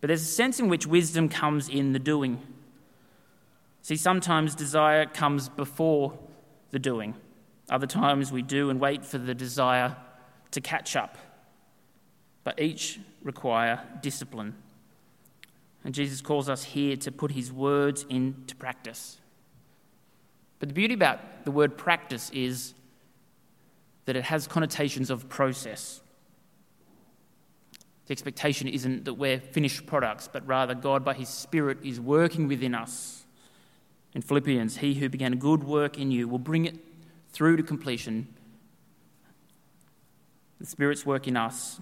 But 0.00 0.08
there's 0.08 0.22
a 0.22 0.26
sense 0.26 0.60
in 0.60 0.68
which 0.68 0.86
wisdom 0.86 1.28
comes 1.28 1.68
in 1.68 1.92
the 1.92 1.98
doing. 1.98 2.40
See, 3.82 3.96
sometimes 3.96 4.54
desire 4.54 5.06
comes 5.06 5.48
before 5.48 6.18
the 6.70 6.78
doing. 6.78 7.14
Other 7.68 7.86
times 7.86 8.30
we 8.30 8.42
do 8.42 8.70
and 8.70 8.80
wait 8.80 9.04
for 9.04 9.18
the 9.18 9.34
desire 9.34 9.96
to 10.52 10.60
catch 10.60 10.96
up. 10.96 11.18
But 12.44 12.60
each 12.60 13.00
require 13.22 13.82
discipline. 14.00 14.54
And 15.84 15.94
Jesus 15.94 16.20
calls 16.20 16.48
us 16.48 16.64
here 16.64 16.96
to 16.96 17.12
put 17.12 17.32
his 17.32 17.52
words 17.52 18.06
into 18.08 18.54
practice. 18.56 19.18
But 20.58 20.68
the 20.68 20.74
beauty 20.74 20.94
about 20.94 21.44
the 21.44 21.50
word 21.50 21.76
practice 21.76 22.30
is 22.32 22.74
that 24.06 24.16
it 24.16 24.24
has 24.24 24.46
connotations 24.46 25.10
of 25.10 25.28
process. 25.28 26.00
The 28.08 28.12
expectation 28.12 28.68
isn't 28.68 29.04
that 29.04 29.14
we're 29.14 29.38
finished 29.38 29.84
products, 29.84 30.30
but 30.32 30.46
rather 30.46 30.74
God, 30.74 31.04
by 31.04 31.12
His 31.12 31.28
Spirit, 31.28 31.76
is 31.84 32.00
working 32.00 32.48
within 32.48 32.74
us. 32.74 33.26
In 34.14 34.22
Philippians, 34.22 34.78
He 34.78 34.94
who 34.94 35.10
began 35.10 35.34
a 35.34 35.36
good 35.36 35.62
work 35.62 35.98
in 35.98 36.10
you 36.10 36.26
will 36.26 36.38
bring 36.38 36.64
it 36.64 36.74
through 37.32 37.58
to 37.58 37.62
completion. 37.62 38.26
The 40.58 40.64
Spirit's 40.64 41.04
work 41.04 41.28
in 41.28 41.36
us 41.36 41.80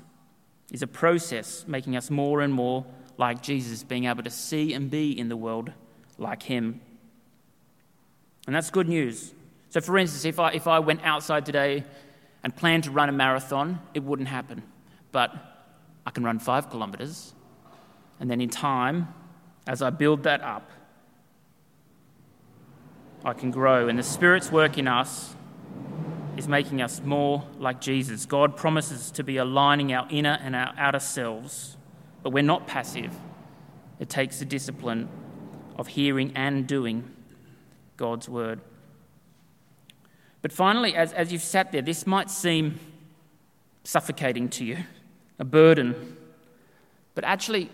is 0.72 0.82
a 0.82 0.88
process 0.88 1.64
making 1.68 1.96
us 1.96 2.10
more 2.10 2.40
and 2.40 2.52
more 2.52 2.84
like 3.18 3.40
Jesus, 3.40 3.84
being 3.84 4.06
able 4.06 4.24
to 4.24 4.30
see 4.30 4.74
and 4.74 4.90
be 4.90 5.16
in 5.16 5.28
the 5.28 5.36
world 5.36 5.70
like 6.18 6.42
Him. 6.42 6.80
And 8.48 8.56
that's 8.56 8.70
good 8.70 8.88
news. 8.88 9.32
So, 9.70 9.80
for 9.80 9.96
instance, 9.96 10.24
if 10.24 10.40
I, 10.40 10.50
if 10.50 10.66
I 10.66 10.80
went 10.80 11.02
outside 11.04 11.46
today 11.46 11.84
and 12.42 12.54
planned 12.54 12.82
to 12.84 12.90
run 12.90 13.08
a 13.08 13.12
marathon, 13.12 13.78
it 13.94 14.02
wouldn't 14.02 14.28
happen. 14.28 14.64
But 15.12 15.55
I 16.06 16.10
can 16.10 16.24
run 16.24 16.38
five 16.38 16.70
kilometres, 16.70 17.34
and 18.20 18.30
then 18.30 18.40
in 18.40 18.48
time, 18.48 19.12
as 19.66 19.82
I 19.82 19.90
build 19.90 20.22
that 20.22 20.40
up, 20.40 20.70
I 23.24 23.32
can 23.32 23.50
grow. 23.50 23.88
And 23.88 23.98
the 23.98 24.04
Spirit's 24.04 24.52
work 24.52 24.78
in 24.78 24.86
us 24.86 25.34
is 26.36 26.46
making 26.46 26.80
us 26.80 27.02
more 27.02 27.44
like 27.58 27.80
Jesus. 27.80 28.24
God 28.24 28.56
promises 28.56 29.10
to 29.12 29.24
be 29.24 29.38
aligning 29.38 29.92
our 29.92 30.06
inner 30.10 30.38
and 30.40 30.54
our 30.54 30.72
outer 30.78 31.00
selves, 31.00 31.76
but 32.22 32.30
we're 32.30 32.42
not 32.42 32.66
passive. 32.66 33.12
It 33.98 34.08
takes 34.08 34.38
the 34.38 34.44
discipline 34.44 35.08
of 35.76 35.88
hearing 35.88 36.32
and 36.36 36.66
doing 36.66 37.10
God's 37.96 38.28
word. 38.28 38.60
But 40.42 40.52
finally, 40.52 40.94
as, 40.94 41.12
as 41.12 41.32
you've 41.32 41.42
sat 41.42 41.72
there, 41.72 41.82
this 41.82 42.06
might 42.06 42.30
seem 42.30 42.78
suffocating 43.82 44.48
to 44.50 44.64
you, 44.64 44.78
a 45.38 45.44
burden. 45.44 46.16
But 47.14 47.24
actually, 47.24 47.70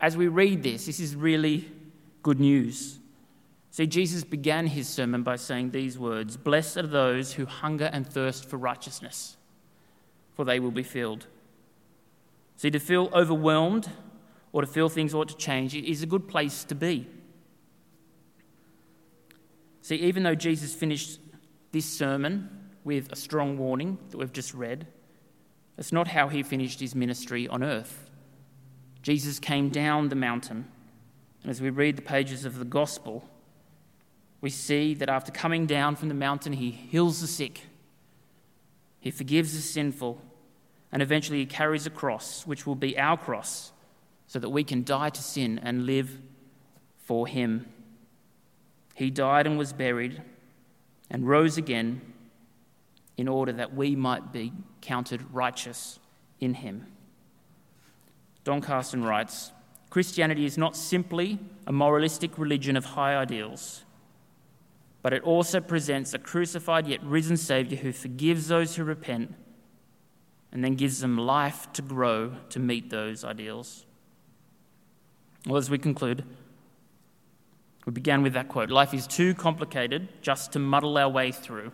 as 0.00 0.16
we 0.16 0.28
read 0.28 0.62
this, 0.62 0.86
this 0.86 1.00
is 1.00 1.16
really 1.16 1.70
good 2.22 2.40
news. 2.40 2.98
See, 3.70 3.86
Jesus 3.86 4.22
began 4.22 4.68
his 4.68 4.88
sermon 4.88 5.22
by 5.22 5.36
saying 5.36 5.70
these 5.70 5.98
words 5.98 6.36
Blessed 6.36 6.76
are 6.76 6.86
those 6.86 7.32
who 7.32 7.46
hunger 7.46 7.90
and 7.92 8.06
thirst 8.06 8.44
for 8.44 8.56
righteousness, 8.56 9.36
for 10.34 10.44
they 10.44 10.60
will 10.60 10.70
be 10.70 10.82
filled. 10.82 11.26
See, 12.56 12.70
to 12.70 12.78
feel 12.78 13.10
overwhelmed 13.12 13.90
or 14.52 14.60
to 14.60 14.66
feel 14.66 14.88
things 14.88 15.12
ought 15.12 15.28
to 15.28 15.36
change 15.36 15.74
is 15.74 16.02
a 16.02 16.06
good 16.06 16.28
place 16.28 16.62
to 16.64 16.74
be. 16.74 17.08
See, 19.82 19.96
even 19.96 20.22
though 20.22 20.36
Jesus 20.36 20.72
finished 20.72 21.18
this 21.72 21.84
sermon 21.84 22.48
with 22.84 23.10
a 23.12 23.16
strong 23.16 23.58
warning 23.58 23.98
that 24.10 24.18
we've 24.18 24.32
just 24.32 24.54
read, 24.54 24.86
that's 25.76 25.92
not 25.92 26.08
how 26.08 26.28
he 26.28 26.42
finished 26.42 26.80
his 26.80 26.94
ministry 26.94 27.48
on 27.48 27.62
earth. 27.62 28.10
Jesus 29.02 29.38
came 29.38 29.68
down 29.68 30.08
the 30.08 30.14
mountain, 30.14 30.66
and 31.42 31.50
as 31.50 31.60
we 31.60 31.70
read 31.70 31.96
the 31.96 32.02
pages 32.02 32.44
of 32.44 32.58
the 32.58 32.64
gospel, 32.64 33.28
we 34.40 34.50
see 34.50 34.94
that 34.94 35.08
after 35.08 35.32
coming 35.32 35.66
down 35.66 35.96
from 35.96 36.08
the 36.08 36.14
mountain, 36.14 36.54
he 36.54 36.70
heals 36.70 37.20
the 37.20 37.26
sick, 37.26 37.62
he 39.00 39.10
forgives 39.10 39.52
the 39.52 39.60
sinful, 39.60 40.20
and 40.90 41.02
eventually 41.02 41.40
he 41.40 41.46
carries 41.46 41.86
a 41.86 41.90
cross, 41.90 42.46
which 42.46 42.66
will 42.66 42.76
be 42.76 42.98
our 42.98 43.16
cross, 43.16 43.72
so 44.26 44.38
that 44.38 44.50
we 44.50 44.64
can 44.64 44.84
die 44.84 45.10
to 45.10 45.22
sin 45.22 45.60
and 45.62 45.86
live 45.86 46.18
for 46.96 47.26
him. 47.26 47.66
He 48.94 49.10
died 49.10 49.46
and 49.46 49.58
was 49.58 49.72
buried 49.72 50.22
and 51.10 51.28
rose 51.28 51.58
again 51.58 52.00
in 53.16 53.28
order 53.28 53.52
that 53.52 53.74
we 53.74 53.94
might 53.94 54.32
be 54.32 54.52
counted 54.80 55.22
righteous 55.32 55.98
in 56.40 56.54
him. 56.54 56.86
Don 58.42 58.60
Carson 58.60 59.04
writes 59.04 59.52
Christianity 59.90 60.44
is 60.44 60.58
not 60.58 60.76
simply 60.76 61.38
a 61.66 61.72
moralistic 61.72 62.36
religion 62.36 62.76
of 62.76 62.84
high 62.84 63.16
ideals, 63.16 63.84
but 65.02 65.12
it 65.12 65.22
also 65.22 65.60
presents 65.60 66.14
a 66.14 66.18
crucified 66.18 66.86
yet 66.86 67.02
risen 67.04 67.36
Saviour 67.36 67.80
who 67.80 67.92
forgives 67.92 68.48
those 68.48 68.74
who 68.74 68.84
repent 68.84 69.34
and 70.52 70.64
then 70.64 70.74
gives 70.74 71.00
them 71.00 71.16
life 71.16 71.72
to 71.74 71.82
grow 71.82 72.32
to 72.48 72.58
meet 72.58 72.90
those 72.90 73.24
ideals. 73.24 73.86
Well, 75.46 75.58
as 75.58 75.68
we 75.68 75.78
conclude, 75.78 76.24
we 77.86 77.92
began 77.92 78.22
with 78.22 78.32
that 78.32 78.48
quote 78.48 78.70
Life 78.70 78.94
is 78.94 79.06
too 79.06 79.34
complicated 79.34 80.08
just 80.22 80.52
to 80.52 80.58
muddle 80.58 80.96
our 80.96 81.08
way 81.08 81.32
through. 81.32 81.72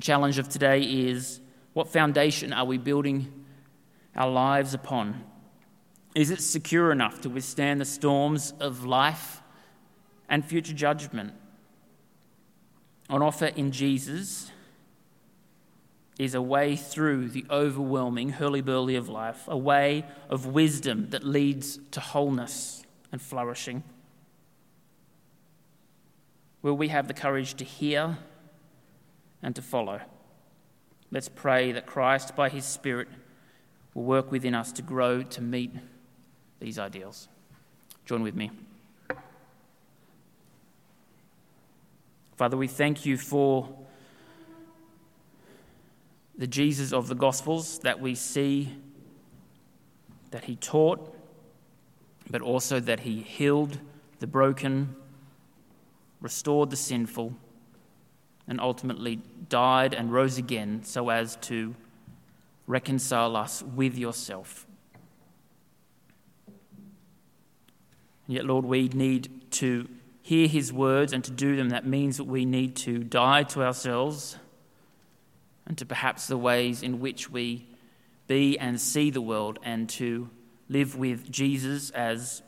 The 0.00 0.06
challenge 0.06 0.38
of 0.38 0.48
today 0.48 0.80
is 0.80 1.42
what 1.74 1.86
foundation 1.86 2.54
are 2.54 2.64
we 2.64 2.78
building 2.78 3.44
our 4.16 4.30
lives 4.30 4.72
upon? 4.72 5.26
Is 6.14 6.30
it 6.30 6.40
secure 6.40 6.90
enough 6.90 7.20
to 7.20 7.28
withstand 7.28 7.82
the 7.82 7.84
storms 7.84 8.54
of 8.60 8.86
life 8.86 9.42
and 10.26 10.42
future 10.42 10.72
judgment? 10.72 11.34
On 13.10 13.20
offer 13.20 13.48
in 13.48 13.72
Jesus 13.72 14.50
is 16.18 16.34
a 16.34 16.40
way 16.40 16.76
through 16.76 17.28
the 17.28 17.44
overwhelming 17.50 18.30
hurly-burly 18.30 18.96
of 18.96 19.10
life, 19.10 19.44
a 19.48 19.58
way 19.58 20.06
of 20.30 20.46
wisdom 20.46 21.10
that 21.10 21.24
leads 21.24 21.78
to 21.90 22.00
wholeness 22.00 22.84
and 23.12 23.20
flourishing. 23.20 23.82
Will 26.62 26.78
we 26.78 26.88
have 26.88 27.06
the 27.06 27.12
courage 27.12 27.52
to 27.56 27.64
hear 27.64 28.16
and 29.42 29.54
to 29.56 29.62
follow? 29.62 30.00
Let's 31.10 31.28
pray 31.28 31.72
that 31.72 31.86
Christ, 31.86 32.36
by 32.36 32.48
his 32.48 32.64
Spirit, 32.64 33.08
will 33.94 34.04
work 34.04 34.30
within 34.30 34.54
us 34.54 34.72
to 34.72 34.82
grow 34.82 35.22
to 35.22 35.40
meet 35.40 35.72
these 36.60 36.78
ideals. 36.78 37.28
Join 38.06 38.22
with 38.22 38.34
me. 38.34 38.50
Father, 42.36 42.56
we 42.56 42.68
thank 42.68 43.04
you 43.04 43.16
for 43.16 43.68
the 46.38 46.46
Jesus 46.46 46.92
of 46.92 47.08
the 47.08 47.14
Gospels 47.14 47.80
that 47.80 48.00
we 48.00 48.14
see 48.14 48.74
that 50.30 50.44
he 50.44 50.56
taught, 50.56 51.14
but 52.30 52.40
also 52.40 52.80
that 52.80 53.00
he 53.00 53.20
healed 53.20 53.78
the 54.20 54.26
broken 54.26 54.96
restored 56.20 56.70
the 56.70 56.76
sinful, 56.76 57.34
and 58.50 58.60
ultimately 58.60 59.20
died 59.48 59.94
and 59.94 60.12
rose 60.12 60.36
again 60.36 60.82
so 60.82 61.08
as 61.08 61.36
to 61.36 61.74
reconcile 62.66 63.36
us 63.36 63.62
with 63.62 63.96
yourself. 63.96 64.66
And 68.26 68.34
yet, 68.34 68.44
Lord, 68.44 68.64
we 68.64 68.88
need 68.88 69.52
to 69.52 69.88
hear 70.20 70.48
his 70.48 70.72
words 70.72 71.12
and 71.12 71.22
to 71.24 71.30
do 71.30 71.56
them. 71.56 71.70
That 71.70 71.86
means 71.86 72.16
that 72.16 72.24
we 72.24 72.44
need 72.44 72.76
to 72.76 72.98
die 72.98 73.44
to 73.44 73.62
ourselves 73.62 74.36
and 75.64 75.78
to 75.78 75.86
perhaps 75.86 76.26
the 76.26 76.36
ways 76.36 76.82
in 76.82 77.00
which 77.00 77.30
we 77.30 77.66
be 78.26 78.58
and 78.58 78.80
see 78.80 79.10
the 79.10 79.20
world 79.20 79.60
and 79.62 79.88
to 79.90 80.28
live 80.68 80.96
with 80.96 81.30
Jesus 81.30 81.90
as 81.90 82.42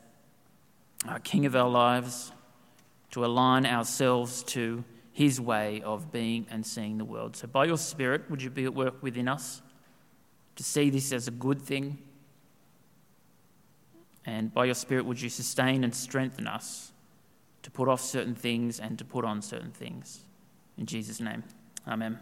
our 1.07 1.19
King 1.19 1.45
of 1.45 1.55
our 1.55 1.69
lives 1.69 2.33
to 3.11 3.23
align 3.23 3.65
ourselves 3.65 4.43
to 4.43 4.83
his 5.13 5.39
way 5.39 5.81
of 5.83 6.11
being 6.11 6.47
and 6.49 6.65
seeing 6.65 6.97
the 6.97 7.05
world. 7.05 7.35
So, 7.35 7.47
by 7.47 7.65
your 7.65 7.77
Spirit, 7.77 8.29
would 8.29 8.41
you 8.41 8.49
be 8.49 8.65
at 8.65 8.73
work 8.73 9.01
within 9.01 9.27
us 9.27 9.61
to 10.55 10.63
see 10.63 10.89
this 10.89 11.13
as 11.13 11.27
a 11.27 11.31
good 11.31 11.61
thing? 11.61 11.99
And 14.25 14.51
by 14.53 14.65
your 14.65 14.75
Spirit, 14.75 15.05
would 15.05 15.21
you 15.21 15.29
sustain 15.29 15.83
and 15.83 15.93
strengthen 15.93 16.47
us 16.47 16.91
to 17.61 17.69
put 17.69 17.87
off 17.87 18.01
certain 18.01 18.35
things 18.35 18.79
and 18.79 18.97
to 18.97 19.05
put 19.05 19.23
on 19.23 19.41
certain 19.41 19.71
things? 19.71 20.25
In 20.77 20.87
Jesus' 20.87 21.19
name, 21.19 21.43
amen. 21.87 22.17